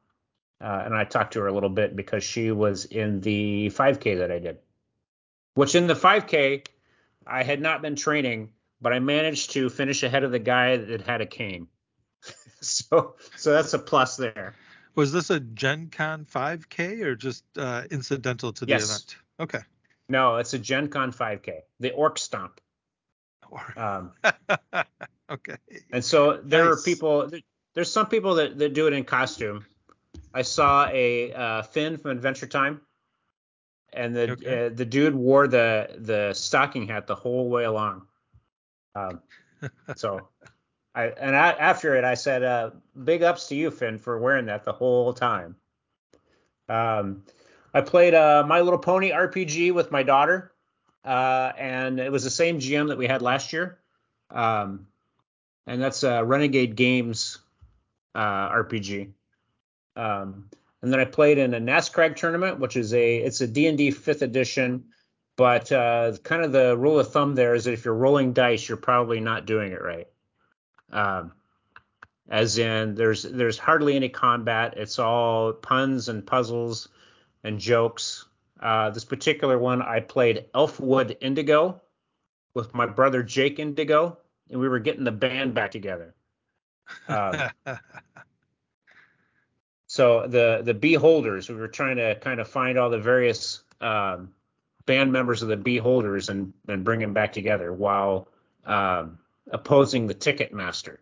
[0.61, 4.18] Uh, and I talked to her a little bit because she was in the 5K
[4.18, 4.59] that I did.
[5.55, 6.66] Which in the 5K,
[7.26, 11.01] I had not been training, but I managed to finish ahead of the guy that
[11.01, 11.66] had a cane.
[12.61, 14.55] so so that's a plus there.
[14.95, 18.84] Was this a Gen Con 5K or just uh, incidental to the Yes.
[18.84, 19.16] event?
[19.40, 19.61] Okay.
[20.09, 22.61] No, it's a Gen Con 5K, the Orc Stomp.
[23.76, 24.12] Um,
[25.30, 25.57] okay.
[25.93, 26.80] and so there Nice.
[26.80, 27.30] are people.
[27.74, 29.64] There's some people that, that do it in costume.
[30.34, 32.80] I saw a uh, Finn from Adventure Time,
[33.93, 34.66] and the Okay.
[34.66, 38.07] uh, the dude wore the the stocking hat the whole way along.
[38.95, 39.20] Um,
[39.97, 40.28] so,
[40.95, 42.70] I and I, after it, I said, uh,
[43.05, 45.57] "Big ups to you, Finn, for wearing that the whole time."
[46.68, 47.24] Um,
[47.74, 50.53] I played uh, My Little Pony RPG with my daughter,
[51.05, 53.78] uh, and it was the same GM that we had last year.
[54.30, 54.86] Um,
[55.66, 57.38] and that's uh, Renegade Games
[58.14, 59.11] uh, RPG.
[59.97, 60.49] Um,
[60.82, 64.22] and then I played in a NASCRAG tournament, which is a it's a D&D fifth
[64.22, 64.84] edition,
[65.36, 68.68] but uh, kind of the rule of thumb there is that if you're rolling dice,
[68.68, 70.09] you're probably not doing it right.
[70.93, 71.32] Um,
[72.28, 74.74] as in, there's there's hardly any combat.
[74.76, 76.88] It's all puns and puzzles
[77.45, 78.26] and jokes.
[78.61, 81.82] Uh, this particular one, I played Elfwood Indigo
[82.55, 84.18] with my brother Jake Indigo,
[84.51, 86.14] and we were getting the band back together.
[87.09, 87.51] Um,
[89.86, 94.32] so the the Beholders, we were trying to kind of find all the various um,
[94.86, 98.28] band members of the Beholders and and bring them back together while
[98.64, 99.18] um,
[99.51, 100.99] opposing the Ticketmaster.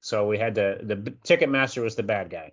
[0.00, 2.52] So we had to the b- Ticketmaster was the bad guy.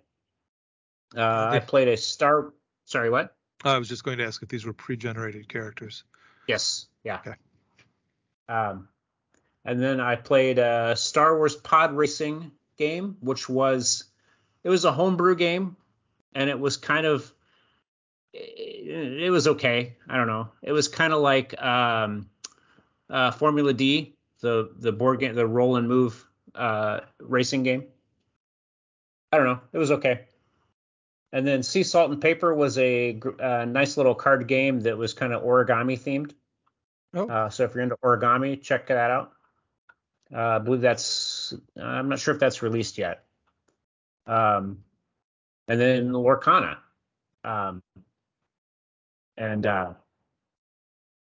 [1.16, 2.52] Uh, I played a Star.
[2.84, 3.34] Sorry, what?
[3.64, 6.04] I was just going to ask if these were pre-generated characters.
[6.46, 6.86] Yes.
[7.04, 7.18] Yeah.
[7.18, 7.34] Okay.
[8.48, 8.88] Um,
[9.64, 14.04] and then I played a Star Wars Pod Racing game, which was
[14.64, 15.76] it was a homebrew game,
[16.34, 17.32] and it was kind of
[18.32, 19.96] it, it was okay.
[20.08, 20.48] I don't know.
[20.62, 22.28] It was kind of like um,
[23.10, 27.84] uh, Formula D, the the board game, the roll and move uh, racing game.
[29.32, 29.60] I don't know.
[29.72, 30.26] It was okay.
[31.32, 34.96] And then Sea Salt and Paper was a gr- uh, nice little card game that
[34.96, 36.32] was kind of origami themed.
[37.14, 39.32] Oh, Uh, so if you're into origami, check that out.
[40.34, 41.54] Uh, I believe that's.
[41.76, 43.24] I'm not sure if that's released yet.
[44.26, 44.84] Um,
[45.68, 46.78] and then Lorcana.
[47.44, 47.82] Um,
[49.36, 49.92] and uh,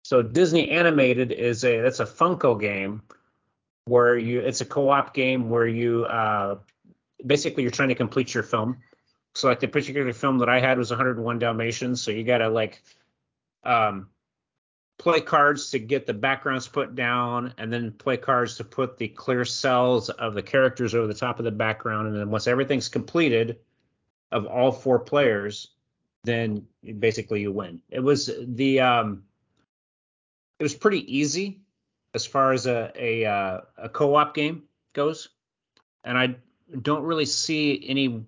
[0.09, 3.03] so Disney Animated is a that's a Funko game
[3.85, 6.57] where you it's a co-op game where you uh,
[7.27, 8.79] basically you're trying to complete your film.
[9.35, 12.83] So like the particular film that I had was 101 Dalmatians, so you gotta like
[13.65, 14.09] um,
[14.97, 19.09] play cards to get the backgrounds put down, and then play cards to put the
[19.09, 22.89] clear cells of the characters over the top of the background, and then once everything's
[22.89, 23.59] completed
[24.33, 25.69] of all four players,
[26.25, 26.67] then
[26.99, 27.83] basically you win.
[27.91, 29.25] It was the um,
[30.59, 31.61] it was pretty easy
[32.15, 35.29] as far as a a, uh, a co-op game goes,
[36.05, 36.37] and I
[36.81, 38.25] don't really see any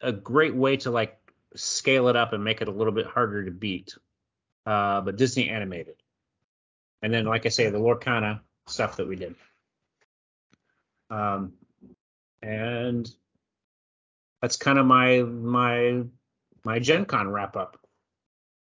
[0.00, 1.18] a great way to like
[1.54, 3.96] scale it up and make it a little bit harder to beat.
[4.66, 5.96] Uh, but Disney animated.
[7.02, 9.34] and then like I say, the Lorcana stuff that we did.
[11.10, 11.54] Um,
[12.42, 13.08] and
[14.42, 16.02] that's kind of my my
[16.64, 17.78] my Gen Con wrap up.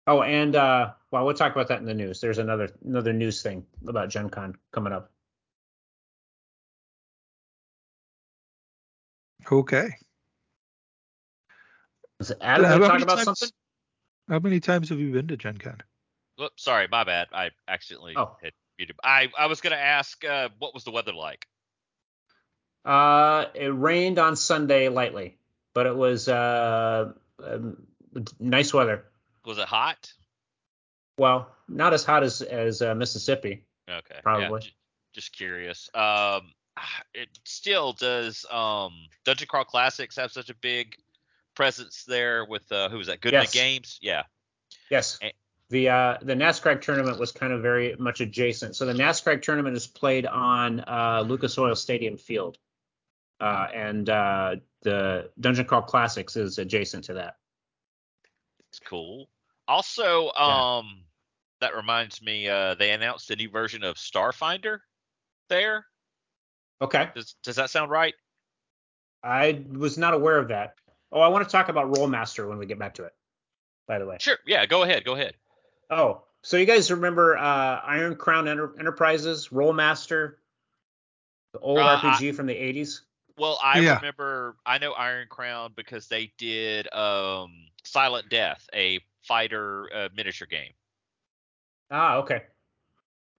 [0.06, 2.20] Oh, and uh, well, we'll talk about that in the news.
[2.20, 5.10] There's another another news thing about Gen Con coming up.
[9.50, 9.88] Okay.
[12.20, 13.48] Is Adam How want talk many about times- something?
[14.28, 15.78] How many times have you been to Gen Con?
[16.36, 17.28] Whoops, sorry, my bad.
[17.32, 18.36] I accidentally Oh.
[18.42, 18.96] hit muted.
[19.02, 21.46] I I was gonna ask, uh, what was the weather like?
[22.84, 25.38] Uh, it rained on Sunday lightly,
[25.74, 27.86] but it was uh, um,
[28.38, 29.04] nice weather.
[29.44, 30.12] Was it hot?
[31.18, 33.64] Well, not as hot as as uh, Mississippi.
[33.88, 34.60] Okay, yeah, Probably.
[34.60, 34.74] j-
[35.12, 35.90] just curious.
[35.94, 36.52] Um,
[37.14, 38.46] it still does.
[38.50, 38.92] Um,
[39.24, 40.94] Dungeon Crawl Classics have such a big
[41.54, 43.20] presence there with uh, who was that?
[43.20, 43.52] Goodman Yes.
[43.52, 43.98] Games.
[44.00, 44.22] Yeah.
[44.90, 45.18] Yes.
[45.20, 45.30] Eh.
[45.70, 48.74] The uh, the NASCRAG tournament was kind of very much adjacent.
[48.74, 52.56] So the NASCRAG tournament is played on uh, Lucas Oil Stadium Field,
[53.38, 57.36] uh, and uh, the Dungeon Crawl Classics is adjacent to that.
[58.70, 59.28] It's cool.
[59.66, 60.76] Also, Yeah.
[60.78, 61.02] um,
[61.60, 64.78] that reminds me, uh, they announced a new version of Starfinder
[65.48, 65.86] there.
[66.80, 67.08] Okay.
[67.14, 68.14] Does does that sound right?
[69.22, 70.74] I was not aware of that.
[71.10, 73.12] Oh, I want to talk about Rolemaster when we get back to it.
[73.86, 74.18] By the way.
[74.20, 74.36] Sure.
[74.46, 74.64] Yeah.
[74.66, 75.04] Go ahead.
[75.04, 75.34] Go ahead.
[75.90, 80.34] Oh, so you guys remember uh, Iron Crown Enter- Enterprises, Rolemaster,
[81.54, 83.00] the old Uh, RPG from the 80s?
[83.38, 83.96] Well, I Yeah.
[83.96, 84.56] remember.
[84.66, 87.52] I know Iron Crown because they did um,
[87.84, 90.72] Silent Death, a fighter uh, miniature game.
[91.90, 92.42] Ah, okay.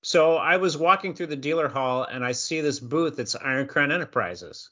[0.02, 3.68] So I was walking through the dealer hall and I see this booth that's Iron
[3.68, 4.70] Crown Enterprises.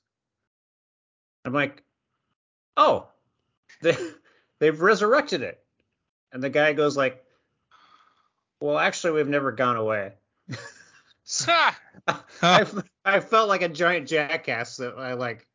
[1.45, 1.83] I'm like,
[2.75, 3.07] oh,
[3.81, 3.95] they
[4.59, 5.59] they've resurrected it.
[6.31, 7.23] And the guy goes like,
[8.59, 10.13] well, actually, we've never gone away.
[11.29, 11.51] So
[12.41, 12.65] I,
[13.03, 15.45] I felt like a giant jackass that I like.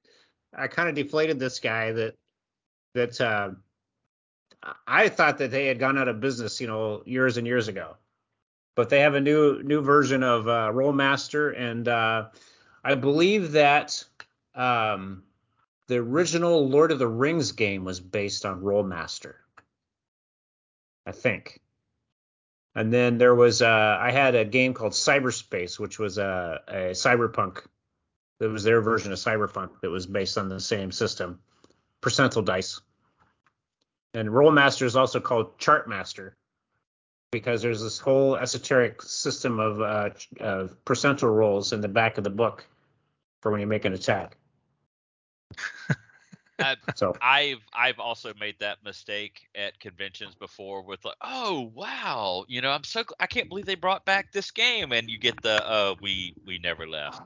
[0.54, 2.14] I kind of deflated this guy that
[2.94, 3.52] that uh,
[4.86, 7.96] I thought that they had gone out of business, you know, years and years ago.
[8.74, 12.28] But they have a new new version of uh, Rolemaster, and uh,
[12.82, 14.02] I believe that
[14.54, 15.22] um,
[15.88, 19.34] the original Lord of the Rings game was based on Rolemaster.
[21.06, 21.60] I think.
[22.74, 26.74] And then there was uh, I had a game called Cyberspace, which was a, a
[26.92, 27.66] cyberpunk.
[28.38, 31.38] That was their version of cyberpunk that was based on the same system,
[32.00, 32.80] percentile dice.
[34.14, 36.32] And Rolemaster is also called Chartmaster
[37.32, 42.22] because there's this whole esoteric system of uh, of percentile rolls in the back of
[42.24, 42.64] the book
[43.40, 44.36] for when you make an attack.
[46.58, 52.44] Uh, So I've I've also made that mistake at conventions before with like, oh wow,
[52.46, 55.18] you know, I'm so gl- I can't believe they brought back this game, and you
[55.18, 57.20] get the uh we we never left.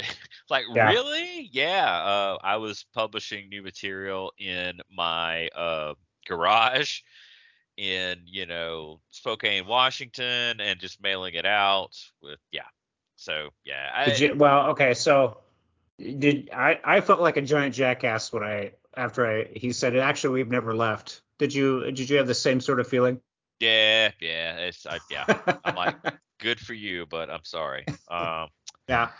[0.50, 0.90] like Yeah.
[0.90, 1.48] really?
[1.52, 1.86] Yeah.
[1.86, 5.94] Uh, I was publishing new material in my uh
[6.26, 7.00] garage
[7.76, 12.62] in you know Spokane, Washington, and just mailing it out with yeah.
[13.16, 15.38] So yeah, I, you, well, okay, so
[15.98, 16.80] did I?
[16.84, 20.74] I felt like a giant jackass when I after I he said actually we've never
[20.74, 21.22] left.
[21.38, 21.90] Did you?
[21.90, 23.20] Did you have the same sort of feeling?
[23.60, 25.24] yeah, yeah, it's I, yeah.
[25.64, 25.96] I'm like,
[26.40, 27.84] good for you, but I'm sorry.
[28.08, 28.48] Um.
[28.88, 29.10] yeah.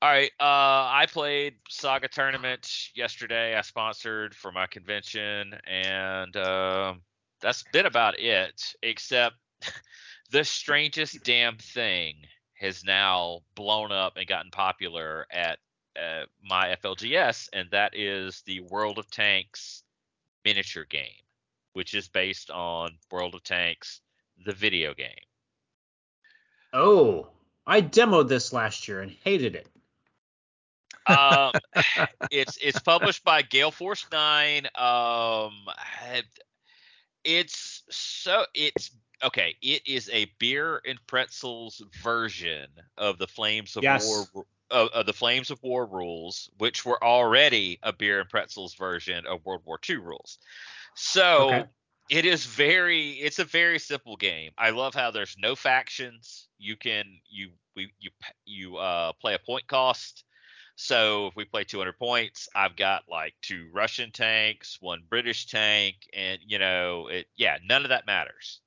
[0.00, 0.30] All right.
[0.38, 3.56] Uh, I played Saga Tournament yesterday.
[3.56, 7.00] I sponsored for my convention, and um,
[7.40, 8.74] that's been about it.
[8.82, 9.36] Except
[10.30, 12.16] the strangest damn thing
[12.60, 15.58] has now blown up and gotten popular at
[15.96, 19.82] uh, my FLGS, and that is the World of Tanks
[20.44, 21.22] miniature game,
[21.72, 24.00] which is based on World of Tanks,
[24.44, 25.08] the video game.
[26.72, 27.28] Oh,
[27.66, 29.68] I demoed this last year and hated it.
[31.06, 31.52] um,
[32.30, 34.66] it's it's published by Gale Force Nine.
[34.74, 35.52] Um,
[37.28, 38.90] it's so it's
[39.22, 39.56] okay.
[39.62, 44.28] It is a beer and pretzels version of the Flames of Yes.
[44.28, 48.74] War of, of the Flames of War rules, which were already a beer and pretzels
[48.74, 50.38] version of World War II rules.
[50.94, 51.68] So Okay.
[52.08, 54.52] it is very it's a very simple game.
[54.58, 56.48] I love how there's no factions.
[56.58, 58.10] You can you we you
[58.46, 60.24] you uh play a point cost.
[60.80, 65.96] So if we play 200 points, I've got like two Russian tanks, one British tank,
[66.14, 68.60] and you know, it yeah, none of that matters.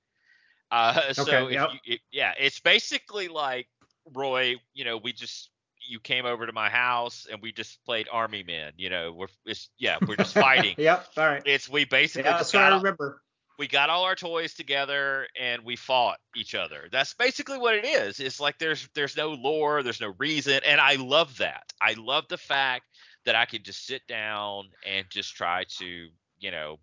[0.70, 1.70] Uh, so Okay, if yep.
[1.72, 3.68] you, it, yeah, it's basically like
[4.14, 4.56] Roy.
[4.74, 5.52] You know, we just
[5.88, 8.74] you came over to my house and we just played army men.
[8.76, 10.76] You know, we're it's yeah, we're just fighting.
[10.78, 11.08] yep.
[11.16, 11.42] All right.
[11.46, 13.22] It's we basically Yeah, just what I got remember.
[13.58, 16.88] We got all our toys together and we fought each other.
[16.92, 18.20] That's basically what it is.
[18.20, 21.64] It's like there's there's no lore, there's no reason, and I love that.
[21.82, 22.86] I love the fact
[23.26, 26.08] that I can just sit down and just try to,
[26.40, 26.80] you know,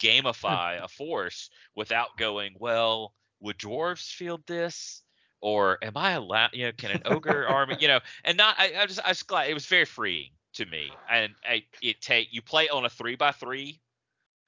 [0.00, 0.06] hmm.
[0.06, 5.02] gamify a force without going, well, would dwarves feel this?
[5.40, 6.50] Or am I allowed?
[6.52, 7.76] You know, can an ogre army?
[7.78, 8.56] You know, and not.
[8.58, 12.00] I, I just, I was glad it was very freeing to me, and I, it
[12.00, 13.78] take you play on a three by three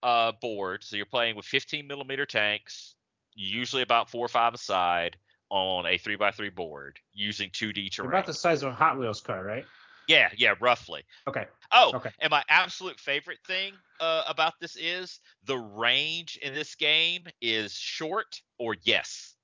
[0.03, 2.95] uh, board, so you're playing with 15 millimeter tanks,
[3.35, 5.17] usually about four or five aside
[5.51, 8.11] on a three by three board using 2D terrain.
[8.11, 9.65] About the size of a Hot Wheels car, right?
[10.07, 11.05] Yeah, yeah, roughly.
[11.29, 11.47] Okay.
[11.73, 12.11] Oh, Okay.
[12.21, 17.73] and my absolute favorite thing uh, about this is the range in this game is
[17.75, 19.35] short or yes.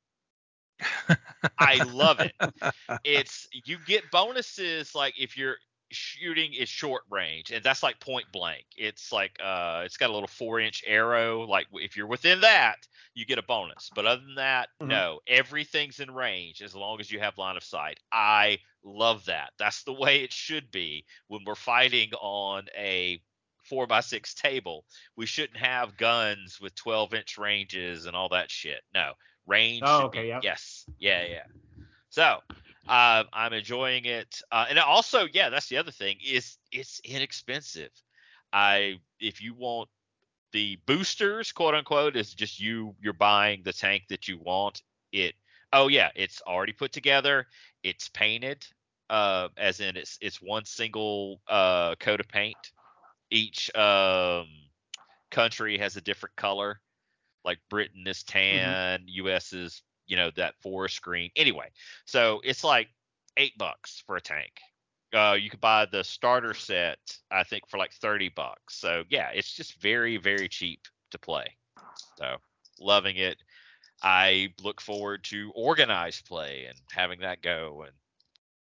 [1.58, 2.32] I love it.
[3.04, 5.56] It's you get bonuses like if you're
[5.90, 8.64] shooting is short range and that's like point blank.
[8.76, 12.76] It's like uh it's got a little 4-inch arrow like if you're within that,
[13.14, 13.90] you get a bonus.
[13.94, 14.88] But other than that, Mhm.
[14.88, 18.00] no, everything's in range as long as you have line of sight.
[18.10, 19.52] I love that.
[19.58, 23.20] That's the way it should be when we're fighting on a
[23.64, 24.84] four by six table.
[25.16, 28.82] We shouldn't have guns with 12 inch ranges and all that shit.
[28.94, 29.12] No,
[29.46, 29.82] range.
[29.84, 30.42] Oh, okay, be, yep.
[30.44, 30.84] Yes.
[30.98, 31.44] Yeah, yeah.
[32.08, 32.40] So
[32.88, 37.90] uh, I'm enjoying it, uh, and also, yeah, that's the other thing is it's inexpensive.
[38.52, 39.88] I if you want
[40.52, 44.82] the boosters, quote unquote, is just you you're buying the tank that you want.
[45.12, 45.34] It
[45.72, 47.46] oh yeah, it's already put together.
[47.82, 48.66] It's painted,
[49.10, 52.56] uh, as in it's it's one single uh coat of paint.
[53.30, 54.46] Each um
[55.30, 56.80] country has a different color.
[57.44, 61.30] Like Britain is tan, US is you know that forest green.
[61.36, 61.70] Anyway,
[62.04, 62.88] so it's like
[63.36, 64.52] eight bucks for a tank.
[65.14, 66.98] Uh, you could buy the starter set,
[67.30, 68.76] I think, for like thirty bucks.
[68.76, 70.80] So yeah, it's just very very cheap
[71.10, 71.46] to play.
[72.18, 72.36] So
[72.80, 73.38] loving it.
[74.02, 77.92] I look forward to organized play and having that go and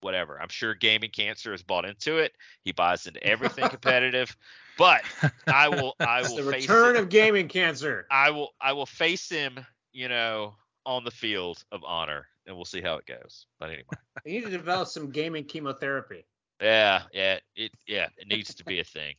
[0.00, 0.40] whatever.
[0.40, 2.32] I'm sure Gaming Cancer has bought into it.
[2.62, 4.36] He buys into everything competitive,
[4.78, 5.02] but
[5.46, 7.00] I will I will the face return it.
[7.00, 8.06] of gaming cancer.
[8.10, 10.54] I will I will face him, you know,
[10.88, 13.46] on the field of honor, and we'll see how it goes.
[13.60, 13.84] But anyway,
[14.24, 16.26] You need to develop some gaming chemotherapy.
[16.60, 19.14] yeah, yeah, it yeah, it needs to be a thing.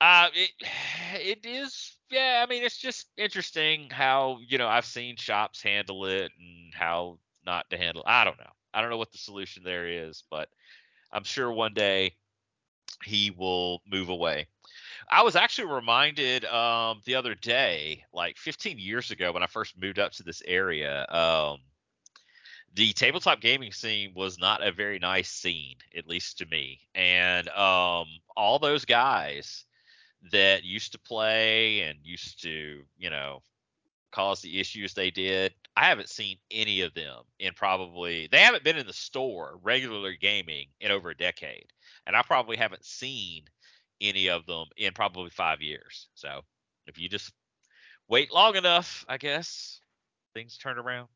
[0.00, 0.50] Uh, it
[1.14, 2.44] it is yeah.
[2.44, 7.18] I mean, it's just interesting how you know I've seen shops handle it and how
[7.46, 8.02] not to handle.
[8.06, 8.52] I don't know.
[8.74, 10.48] I don't know what the solution there is, but
[11.12, 12.16] I'm sure one day
[13.04, 14.48] he will move away.
[15.10, 19.80] I was actually reminded um, the other day, like 15 years ago, when I first
[19.80, 21.58] moved up to this area, um,
[22.74, 26.80] the tabletop gaming scene was not a very nice scene, at least to me.
[26.94, 28.06] And um,
[28.36, 29.64] all those guys
[30.30, 33.42] that used to play and used to, you know,
[34.10, 38.64] cause the issues they did, I haven't seen any of them in probably, they haven't
[38.64, 41.66] been in the store regularly gaming in over a decade.
[42.06, 43.44] And I probably haven't seen
[44.00, 46.08] any of them in probably five years.
[46.14, 46.42] So
[46.86, 47.32] if you just
[48.08, 49.80] wait long enough, I guess
[50.34, 51.08] things turn around.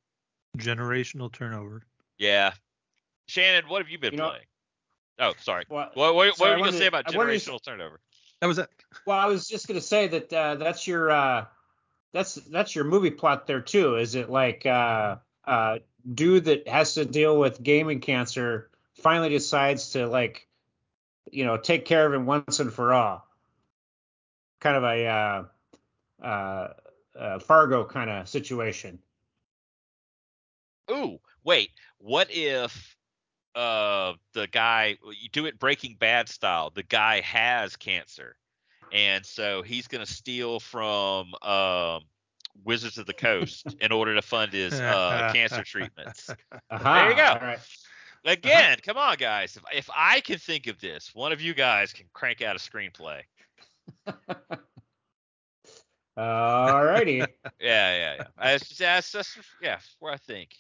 [0.59, 1.83] Generational turnover.
[2.19, 2.53] Yeah.
[3.27, 4.45] Shannon, what have you been You know- playing?
[5.19, 5.65] Oh, sorry.
[5.69, 7.63] Well, What, what, so what were you going to say about I wanted to- generational
[7.63, 8.01] turnover?
[8.41, 8.69] That was it.
[9.07, 11.45] well, I was just gonna say that uh, that's your uh,
[12.13, 13.95] that's that's your movie plot there too.
[13.99, 15.79] Is it like uh, uh,
[16.13, 18.69] dude that has to deal with gaming cancer
[19.01, 20.49] finally decides to like,
[21.33, 23.27] you know, take care of him once and for all.
[24.61, 26.69] Kind of a uh, uh,
[27.19, 29.01] uh, Fargo kind of situation.
[30.91, 31.71] Ooh, wait.
[31.99, 32.97] What if
[33.55, 36.71] uh the guy you do it Breaking Bad style?
[36.71, 38.37] The guy has cancer,
[38.93, 42.03] and so he's gonna steal from um
[42.65, 46.31] Wizards of the Coast in order to fund his uh cancer treatments.
[46.71, 47.25] Aha, There you go.
[47.25, 47.61] All right.
[48.25, 49.57] Again, come on, guys.
[49.57, 52.59] If, if I can think of this, one of you guys can crank out a
[52.59, 53.23] screenplay.
[56.17, 57.21] All righty.
[57.61, 58.25] Yeah, yeah, yeah.
[58.41, 60.51] That's just, that's, that's yeah, where I think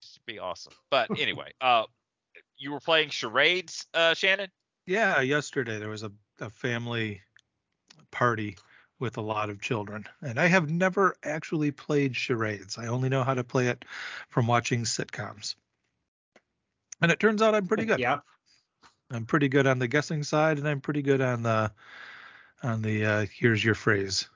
[0.00, 0.72] this would be awesome.
[0.90, 1.84] But anyway, uh,
[2.56, 4.48] you were playing charades, uh, Shannon.
[4.86, 7.20] Yeah, yesterday there was a, a family
[8.10, 8.56] party
[8.98, 12.78] with a lot of children, and I have never actually played charades.
[12.78, 13.84] I only know how to play it
[14.28, 15.54] from watching sitcoms.
[17.02, 17.98] And it turns out I'm pretty good.
[17.98, 18.18] Yeah.
[19.10, 21.72] I'm pretty good on the guessing side, and I'm pretty good on the
[22.62, 24.28] on the uh, here's your phrase.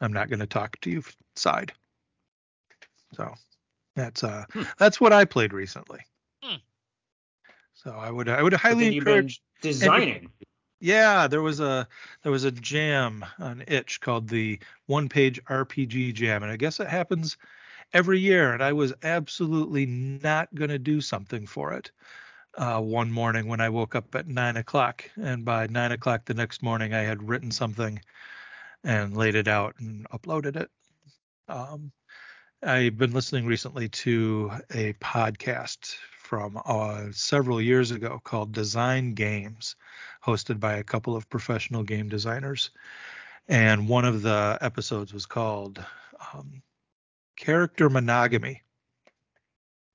[0.00, 1.02] I'm not going to talk to you
[1.36, 1.72] side.
[3.14, 3.32] So
[3.94, 4.62] that's uh Hmm.
[4.78, 6.00] that's what I played recently.
[6.42, 6.56] Hmm.
[7.74, 10.30] So I would I would highly encourage designing.
[10.80, 11.88] Yeah, there was a
[12.22, 16.80] there was a jam on itch called the One Page RPG Jam, and I guess
[16.80, 17.36] it happens
[17.92, 18.52] every year.
[18.52, 21.90] And I was absolutely not going to do something for it.
[22.56, 26.34] Uh, one morning when I woke up at nine o'clock, and by nine o'clock the
[26.34, 28.00] next morning, I had written something
[28.82, 30.70] and laid it out and uploaded it.
[31.48, 31.92] Um,
[32.62, 39.76] I've been listening recently to a podcast from uh, several years ago called Design Games,
[40.24, 42.70] hosted by a couple of professional game designers.
[43.48, 45.84] And one of the episodes was called
[46.32, 46.62] um,
[47.36, 48.62] Character Monogamy.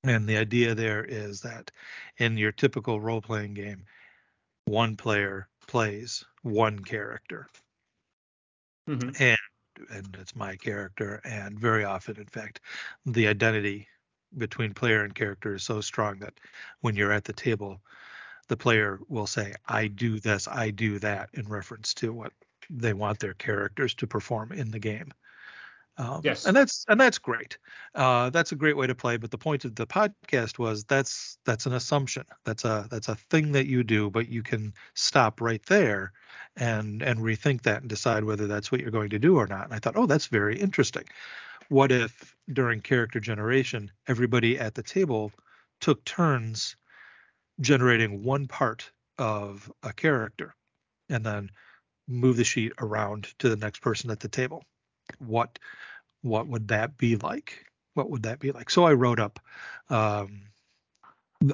[0.03, 1.69] And the idea there is that
[2.17, 3.85] in your typical role playing game,
[4.65, 7.47] one player plays one character.
[8.89, 9.23] Mm-hmm.
[9.23, 9.37] And
[9.89, 12.59] and it's my character and very often in fact
[13.05, 13.87] the identity
[14.37, 16.33] between player and character is so strong that
[16.81, 17.81] when you're at the table,
[18.47, 22.33] the player will say, I do this, I do that, in reference to what
[22.69, 25.11] they want their characters to perform in the game.
[25.97, 27.57] Um, yes, and that's and that's great.
[27.95, 29.17] Uh, that's a great way to play.
[29.17, 32.23] But the point of the podcast was that's that's an assumption.
[32.45, 36.13] That's a that's a thing that you do, but you can stop right there
[36.55, 39.65] and and rethink that and decide whether that's what you're going to do or not.
[39.65, 41.03] And I thought, oh, that's very interesting
[41.71, 45.31] what if during character generation everybody at the table
[45.79, 46.75] took turns
[47.61, 50.53] generating one part of a character
[51.07, 51.49] and then
[52.09, 54.65] move the sheet around to the next person at the table
[55.19, 55.59] what
[56.21, 57.65] what would that be like?
[57.93, 58.69] What would that be like?
[58.69, 59.39] So i wrote up
[59.89, 60.43] um,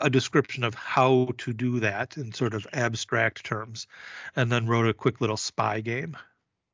[0.02, 3.88] a description of how to do that in sort of abstract terms
[4.36, 6.18] and then wrote a quick little spy game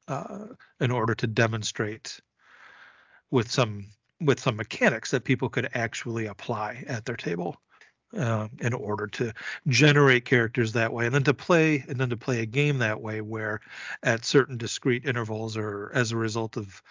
[0.07, 0.47] uh,
[0.79, 2.19] in order to demonstrate
[3.31, 3.85] with some
[4.19, 7.57] with some mechanics that people could actually apply at their table
[8.17, 9.33] uh, in order to
[9.67, 13.01] generate characters that way and then to play and then to play a game that
[13.01, 13.59] way where
[14.03, 16.81] at certain discrete intervals or as a result of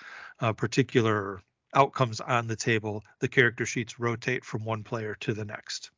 [0.40, 1.40] uh, particular
[1.74, 5.90] outcomes on the table the character sheets rotate from one player to the next.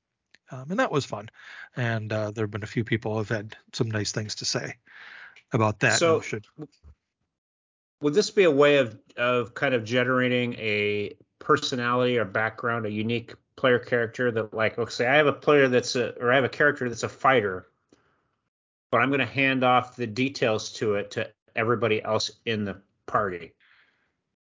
[0.50, 1.30] Um, and that was fun.
[1.74, 4.44] And uh, there have been a few people who have had some nice things to
[4.44, 4.76] say
[5.52, 6.44] about that so should
[8.00, 12.90] would this be a way of of kind of generating a personality or background, a
[12.90, 13.34] unique
[13.64, 16.44] player character that like, let's say I have a player that's a or I have
[16.44, 17.66] a character that's a fighter,
[18.90, 22.76] but I'm going to hand off the details to it to everybody else in the
[23.06, 23.54] party.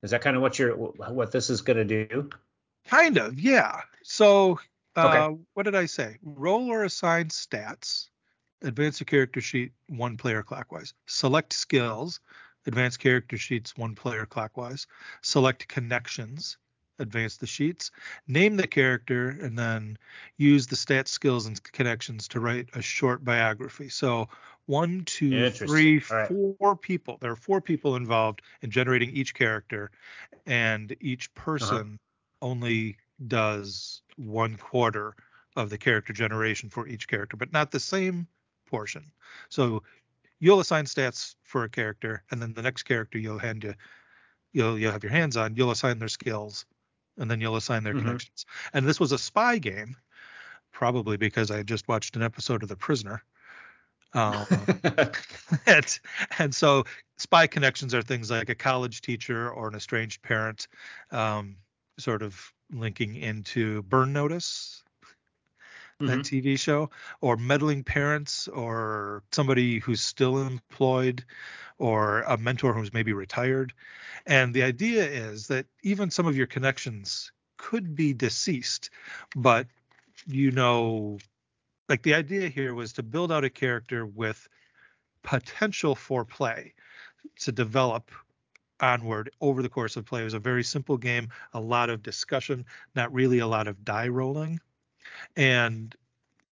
[0.03, 2.31] Is that kind of what you're what this is going to do?
[2.89, 3.81] Kind of, yeah.
[4.03, 4.59] So,
[4.97, 5.39] uh, okay.
[5.55, 6.19] what did I say?
[6.25, 8.09] Roll or assign stats.
[8.63, 10.95] Advance the character sheet one player clockwise.
[11.07, 12.19] Select skills
[12.67, 14.89] advance character sheets one player clockwise,
[15.23, 16.59] select connections,
[16.99, 17.91] advance the sheets,
[18.27, 19.99] name the character, and then
[20.37, 23.89] use the stat skills and connections to write a short biography.
[23.89, 24.29] So
[24.67, 26.81] one, two, three, four right.
[26.81, 27.19] people.
[27.21, 29.91] There are four people involved in generating each character,
[30.45, 31.45] and each uh-huh.
[31.45, 32.51] person uh-huh.
[32.51, 35.15] only does one quarter
[35.57, 38.27] of the character generation for each character, but not the same
[38.67, 39.11] portion.
[39.49, 39.83] So
[40.39, 43.75] you'll assign stats for a character, and then the next character you'll hand you
[44.53, 46.65] you'll you'll have your hands on, you'll assign their skills,
[47.19, 48.07] and then you'll assign their mm-hmm.
[48.07, 48.47] connections.
[48.73, 49.97] And this was a spy game,
[50.73, 53.23] probably because I just watched an episode of The Prisoner.
[54.15, 54.47] Um,
[55.67, 55.99] and,
[56.39, 56.85] and so
[57.19, 60.69] spy connections are things like a college teacher or an estranged parent,
[61.11, 61.57] um,
[61.99, 64.83] sort of linking into Burn Notice,
[66.01, 66.07] mm-hmm.
[66.07, 66.91] that TV show,
[67.21, 71.25] or meddling parents, or somebody who's still employed,
[71.79, 73.73] or a mentor who's maybe retired.
[74.27, 78.91] And the idea is that even some of your connections could be deceased,
[79.35, 79.67] but
[80.27, 81.19] you know,
[81.89, 84.49] like the idea here was to build out a character with
[85.23, 86.75] potential for play
[87.41, 88.11] to develop
[88.81, 90.21] onward over the course of play.
[90.21, 93.85] It was a very simple game, a lot of discussion, not really a lot of
[93.85, 94.61] die rolling.
[95.37, 95.95] And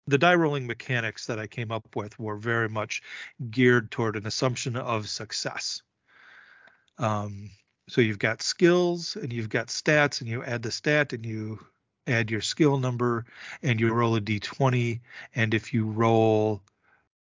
[0.07, 3.01] the die rolling mechanics that I came up with were very much
[3.49, 5.81] geared toward an assumption of success.
[6.97, 7.51] Um,
[7.89, 11.59] so you've got skills and you've got stats, and you add the stat and you
[12.07, 13.25] add your skill number
[13.61, 15.01] and you roll a d20.
[15.35, 16.61] And if you roll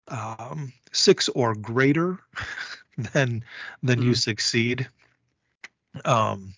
[0.07, 2.19] um, six or greater,
[2.97, 3.43] then
[3.83, 4.07] then mm-hmm.
[4.07, 4.87] you succeed.
[6.05, 6.55] Um,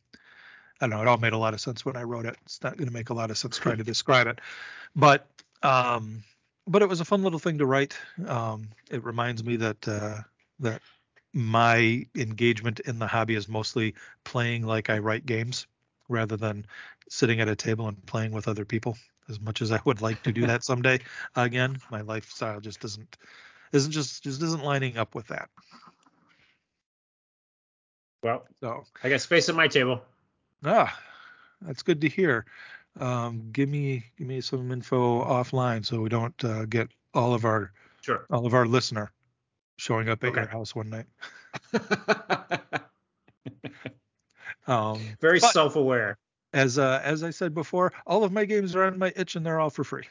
[0.82, 1.02] I don't know.
[1.02, 2.36] It all made a lot of sense when I wrote it.
[2.44, 4.40] It's not going to make a lot of sense trying to describe it,
[4.96, 5.28] but
[5.64, 6.24] um,
[6.68, 7.96] but it was a fun little thing to write.
[8.28, 10.18] Um, it reminds me that uh,
[10.60, 10.82] that
[11.34, 15.68] my engagement in the hobby is mostly playing like I write games
[16.10, 16.66] rather than
[17.10, 18.98] sitting at a table and playing with other people.
[19.30, 21.00] As much as I would like to do that someday
[21.36, 23.18] again, my lifestyle just doesn't
[23.72, 25.50] isn't just just isn't lining up with that.
[28.24, 30.02] Well, So I got space at my table.
[30.66, 31.00] Ah,
[31.62, 32.46] that's good to hear.
[33.00, 37.46] Um, give me give me some info offline so we don't uh, get all of
[37.46, 38.26] our Sure.
[38.30, 39.12] all of our listener
[39.78, 40.42] showing up at Okay.
[40.42, 41.06] your house one night.
[44.68, 46.18] Um, Very self-aware.
[46.54, 49.44] as uh, as I said before, all of my games are on my itch and
[49.46, 50.04] they're all for free.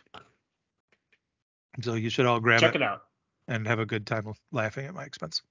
[1.83, 3.03] So you should all grab Check it it out.
[3.47, 5.43] and have a good time laughing at my expense.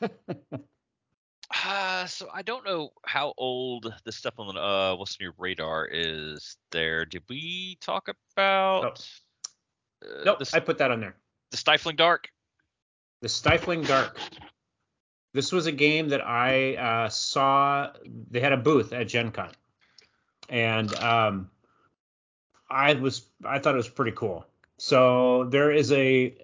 [1.70, 5.34] Uh, so I don't know how old the stuff on the uh what's on your
[5.38, 7.04] radar is there.
[7.04, 9.00] Did we talk about
[10.02, 11.14] uh, Nope, the, I put that on there.
[11.52, 12.28] the stifling dark?
[13.22, 14.18] The Stifling Dark.
[15.32, 17.92] This was a game that I uh, saw.
[18.30, 19.50] They had a booth at Gen Con,
[20.48, 21.50] and um,
[22.68, 24.44] I was I thought it was pretty cool.
[24.78, 26.34] So there is a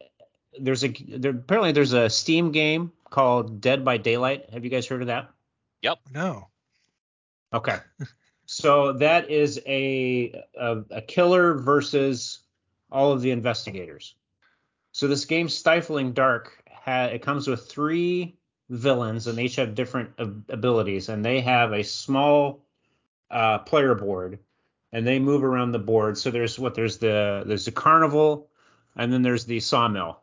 [0.60, 4.50] there's a there apparently there's a Steam game called Dead by Daylight.
[4.52, 5.30] Have you guys heard of that?
[5.82, 5.98] Yep.
[6.12, 6.48] No.
[7.52, 7.78] Okay.
[8.46, 12.40] so that is a, a a killer versus
[12.90, 14.14] all of the investigators.
[14.92, 18.38] So this game, Stifling Dark, ha- it comes with three
[18.70, 22.64] villains, and they each have different ab- abilities, and they have a small
[23.30, 24.38] uh, player board,
[24.92, 26.16] and they move around the board.
[26.16, 28.48] So there's what there's the there's the carnival,
[28.96, 30.20] and then there's the sawmill,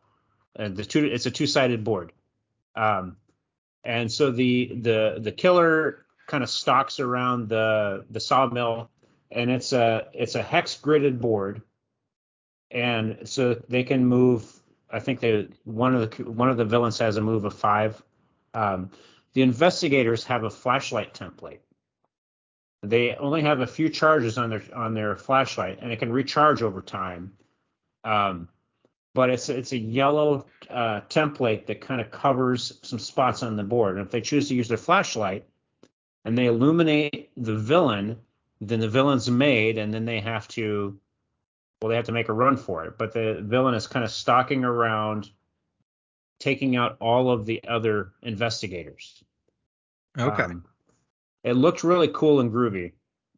[0.56, 2.12] and the two it's a two sided board.
[2.76, 3.16] Um,
[3.84, 8.90] and so the the the killer kind of stalks around the the sawmill,
[9.30, 11.62] and it's a it's a hex gridded board,
[12.70, 14.50] and so they can move.
[14.90, 18.02] I think they one of the one of the villains has a move of five.
[18.54, 18.90] Um,
[19.34, 21.58] the investigators have a flashlight template.
[22.82, 26.62] They only have a few charges on their on their flashlight, and it can recharge
[26.62, 27.32] over time.
[28.04, 28.48] Um,
[29.14, 33.62] but it's it's a yellow uh, template that kind of covers some spots on the
[33.62, 33.96] board.
[33.96, 35.46] And if they choose to use their flashlight
[36.24, 38.18] and they illuminate the villain,
[38.60, 40.98] then the villain's made, and then they have to
[41.80, 42.98] well they have to make a run for it.
[42.98, 45.30] But the villain is kind of stalking around,
[46.40, 49.22] taking out all of the other investigators.
[50.18, 50.42] Okay.
[50.42, 50.64] Um,
[51.44, 52.92] it looked really cool and groovy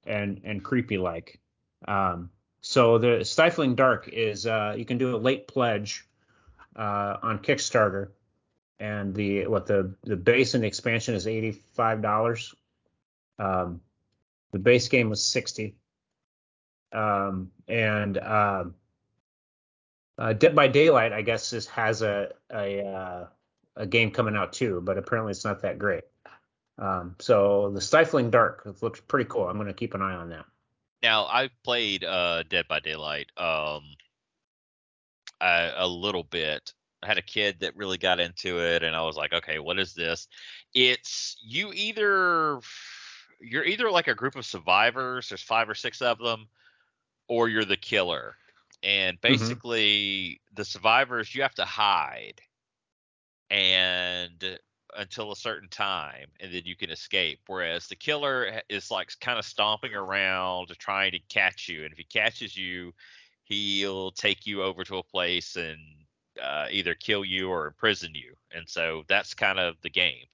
[0.07, 1.39] and and creepy like.
[1.87, 2.31] Um,
[2.69, 6.05] so the Stifling Dark is uh, you can do a late pledge
[6.75, 8.09] uh, on Kickstarter,
[8.81, 12.57] and the what the the base and the expansion is eighty five dollars.
[13.39, 13.83] Um,
[14.51, 15.77] the base game was sixty.
[16.93, 18.75] Um, and um,
[20.19, 23.27] uh, Dead by Daylight, I guess, is, has a a uh,
[23.77, 26.03] a game coming out too, but apparently it's not that great.
[26.79, 29.47] Um, so the Stifling Dark looks pretty cool.
[29.47, 30.47] I'm going to keep an eye on that.
[31.03, 33.83] Now I've played uh Dead by Daylight um
[35.41, 36.73] a little bit.
[37.03, 39.79] I had a kid that really got into it and I was like, okay, what
[39.79, 40.29] is this?
[40.75, 42.61] It's you either
[43.41, 46.49] you're either like a group of survivors, there's five or six of them,
[47.29, 48.37] or you're the killer.
[48.83, 52.41] And basically the survivors you have to hide
[53.51, 54.59] and
[54.97, 59.39] until a certain time and then you can escape whereas the killer is like kind
[59.39, 62.93] of stomping around trying to catch you and if he catches you
[63.45, 65.79] he'll take you over to a place and
[66.43, 70.27] uh, either kill you or imprison you and so that's kind of the game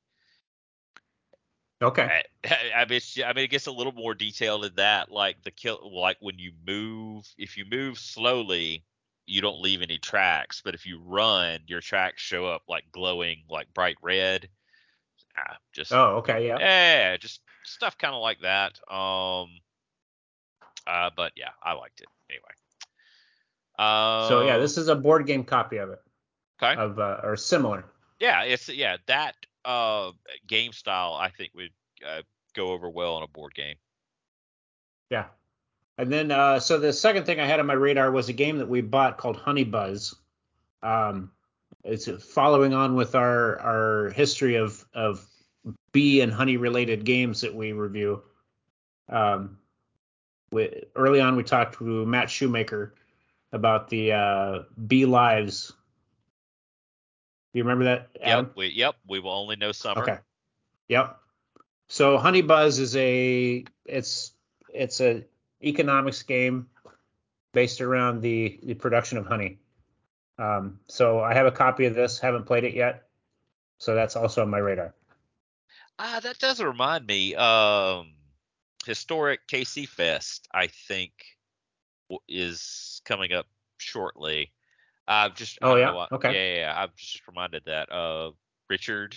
[1.83, 2.23] Okay.
[2.45, 5.11] I, I mean, it's, I mean, it gets a little more detailed than that.
[5.11, 8.85] Like the kill, like when you move, if you move slowly,
[9.33, 10.61] you don't leave any tracks.
[10.65, 14.49] But if you run, your tracks show up like glowing, like bright red.
[15.37, 16.47] Ah, just Oh, okay.
[16.47, 16.59] Yeah.
[16.59, 18.79] yeah, just stuff kind of like that.
[18.93, 19.49] Um,
[20.87, 22.53] uh, but yeah, I liked it anyway.
[23.79, 26.03] Um, So yeah, this is a board game copy of it,
[26.63, 26.81] okay.
[26.81, 27.85] of uh, or similar.
[28.21, 29.35] yeah, it's yeah that
[29.65, 30.11] uh
[30.47, 31.71] game style I think would
[32.07, 32.23] uh,
[32.55, 33.77] go over well in a board game.
[35.11, 35.27] Yeah.
[35.99, 38.59] And then uh, so the second thing I had on my radar was a game
[38.59, 40.15] that we bought called Honey Buzz.
[40.83, 41.31] Um,
[41.85, 45.27] it's following on with our our history of of
[45.93, 48.23] bee and honey related games that we review.
[49.09, 49.59] Um,
[50.51, 52.95] we, early on we talked to Matt Shoemaker
[53.53, 55.73] about the uh, Bee Lives.
[57.53, 58.09] Do you remember that?
[58.23, 58.47] Adam?
[58.47, 60.03] Yep, we yep we will only know summer.
[60.03, 60.19] Okay.
[60.89, 61.19] Yep.
[61.89, 64.33] So Honey Buzz is a it's
[64.73, 65.25] it's a
[65.63, 66.69] economics game
[67.53, 69.59] based around the the production of honey.
[70.39, 72.19] Um, so I have a copy of this.
[72.19, 73.05] Haven't played it yet.
[73.79, 74.95] So that's also on my radar.
[75.99, 77.35] Ah, that does remind me.
[77.35, 78.15] Um,
[78.87, 81.13] historic KC Fest, I think,
[82.29, 83.47] is coming up
[83.79, 84.53] shortly.
[85.07, 85.87] I've just Oh, yeah?
[85.87, 86.33] know Okay.
[86.33, 86.83] yeah, yeah, yeah.
[86.83, 88.33] I've just reminded that uh
[88.69, 89.17] Richard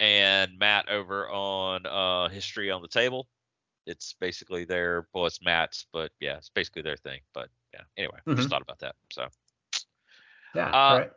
[0.00, 3.28] and Matt over on uh History on the Table.
[3.86, 7.20] It's basically their well, it's Matt's, but yeah, it's basically their thing.
[7.34, 8.50] But yeah, anyway, just Mhm.
[8.50, 8.96] thought about that.
[9.12, 9.28] So
[10.54, 10.70] Yeah.
[10.72, 11.10] Uh, all right.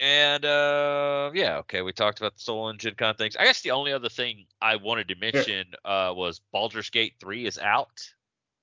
[0.00, 3.36] and uh yeah, okay, we talked about the stolen Gen Con things.
[3.36, 7.46] I guess the only other thing I wanted to mention uh was Baldur's Gate 3
[7.46, 8.00] is out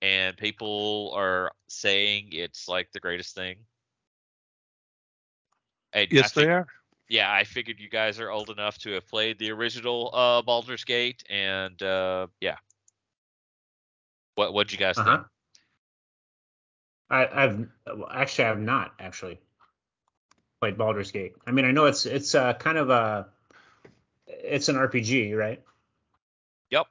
[0.02, 3.66] and people are saying it's like the greatest thing.
[5.94, 6.68] And I Yes, they are.
[7.10, 10.84] yeah, I figured you guys are old enough to have played the original uh Baldur's
[10.84, 12.58] Gate and uh yeah.
[14.38, 15.18] What what'd you guys Uh huh.
[15.18, 15.28] think?
[17.10, 17.68] I, I've
[18.12, 19.40] actually I have not actually
[20.62, 21.34] played Baldur's Gate.
[21.48, 23.28] I mean, I know it's it's uh, kind of a
[24.28, 25.60] it's an RPG, right?
[26.70, 26.86] Yep.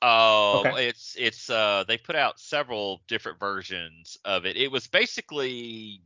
[0.00, 0.86] Uh, Okay.
[0.88, 4.56] It's it's uh they put out several different versions of it.
[4.56, 6.00] It was basically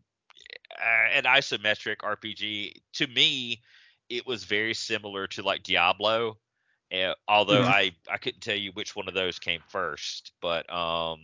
[0.75, 2.81] uh, an isometric RPG.
[2.95, 3.61] To me,
[4.09, 6.39] it was very similar to like Diablo.
[6.93, 7.67] Uh, although Mhm.
[7.67, 11.21] I I couldn't tell you which one of those came first, but um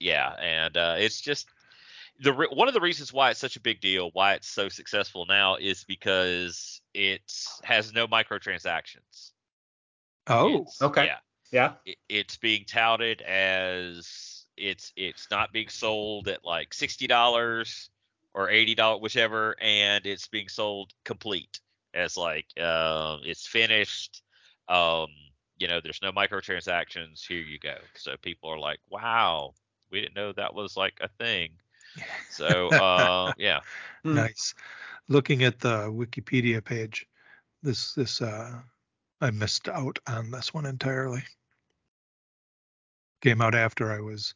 [0.00, 1.48] yeah, and uh, it's just
[2.20, 4.68] the re- one of the reasons why it's such a big deal, why it's so
[4.68, 7.22] successful now, is because it
[7.64, 9.32] has no microtransactions.
[10.26, 11.06] Oh, It's- okay.
[11.06, 11.18] Yeah,
[11.50, 11.74] Yeah.
[11.84, 17.90] it, it's being touted as it's it's not being sold at like sixty dollars
[18.34, 21.60] or eighty dollars, whichever, and it's being sold complete
[21.94, 24.22] as like um, it's finished.
[24.68, 25.08] Um,
[25.58, 27.26] you know, there's no microtransactions.
[27.26, 27.76] Here you go.
[27.94, 29.54] So people are like, wow,
[29.90, 31.58] we didn't know that was like a thing.
[32.28, 33.60] So uh, yeah,
[34.04, 34.24] Hmm.
[34.24, 34.54] nice.
[35.08, 37.06] Looking at the Wikipedia page,
[37.62, 38.62] this this uh,
[39.20, 41.24] I missed out on this one entirely.
[43.22, 44.34] Came out after I was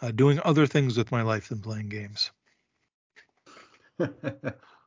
[0.00, 2.30] uh, doing other things with my life than playing games.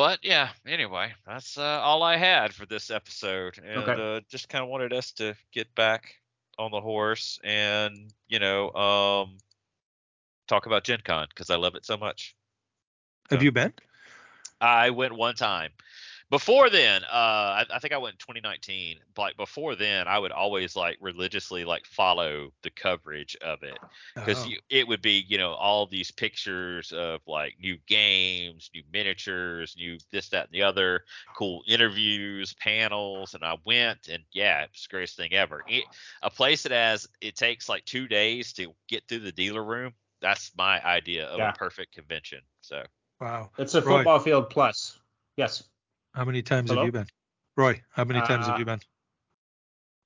[0.00, 0.48] but yeah.
[0.66, 4.16] Anyway, that's uh, all I had for this episode, and Okay.
[4.16, 6.14] uh, just kind of wanted us to get back
[6.58, 9.36] on the horse and you know um
[10.48, 12.34] talk about Gen Con because I love it so much.
[13.30, 13.74] Have So- you been?
[14.62, 15.70] I went one time.
[16.30, 18.98] Before then, uh, I, I think I went in 2019.
[19.18, 23.78] Like before then, I would always like religiously like follow the coverage of it
[24.14, 28.84] because Oh, it would be you know all these pictures of like new games, new
[28.92, 31.04] miniatures, new this that and the other,
[31.34, 35.64] cool interviews, panels, and I went and yeah, it's the greatest thing ever.
[35.66, 35.84] It,
[36.22, 39.94] a place that has it takes like two days to get through the dealer room.
[40.20, 41.48] That's my idea of Yeah.
[41.48, 42.40] a perfect convention.
[42.60, 42.84] So
[43.20, 43.50] wow.
[43.58, 43.98] it's a Roy.
[43.98, 44.98] football field plus.
[45.36, 45.64] Yes.
[46.14, 46.82] How many times Hello?
[46.82, 47.06] have you been?
[47.56, 48.80] Roy, how many times have Uh, you been?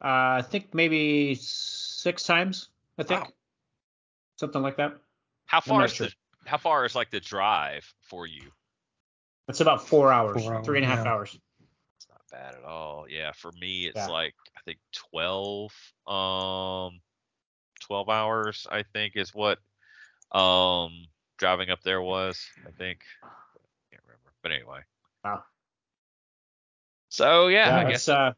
[0.02, 2.68] Uh, I think maybe six times.
[2.98, 3.32] I think Wow.
[4.36, 4.96] something like that.
[5.46, 6.08] how far is sure.
[6.08, 6.12] the
[6.48, 8.50] how far is like the drive for you?
[9.48, 11.12] It's about four hours, Four hours, three and a half yeah.
[11.12, 11.38] hours.
[11.96, 13.06] It's not bad at all.
[13.08, 14.08] Yeah, for me it's Yeah.
[14.08, 15.72] like I think 12
[16.06, 17.00] um
[17.80, 19.58] 12 hours I think is what
[20.32, 21.06] um
[21.38, 23.00] driving up there was, I think.
[23.90, 24.32] Can't remember.
[24.42, 24.80] But anyway.
[25.24, 25.44] Wow.
[27.14, 28.32] So yeah, Yeah, I it's guess uh,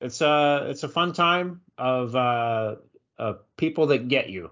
[0.00, 2.76] it's uh, it's a fun time of uh,
[3.18, 4.50] uh people that get you.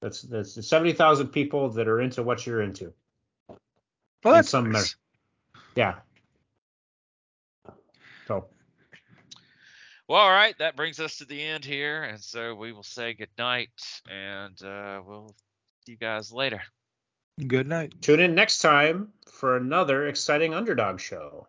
[0.00, 2.92] That's that's seventy thousand people that are into what you're into.
[3.48, 3.58] Well,
[4.24, 4.94] and that's some nice.
[5.74, 5.96] Yeah.
[8.28, 8.46] So
[10.06, 13.14] Well, all right, that brings us to the end here, and so we will say
[13.14, 13.70] good night,
[14.08, 15.34] and uh, we'll
[15.84, 16.62] see you guys later.
[17.44, 18.00] Good night.
[18.00, 21.48] tune in next time for another exciting underdog show.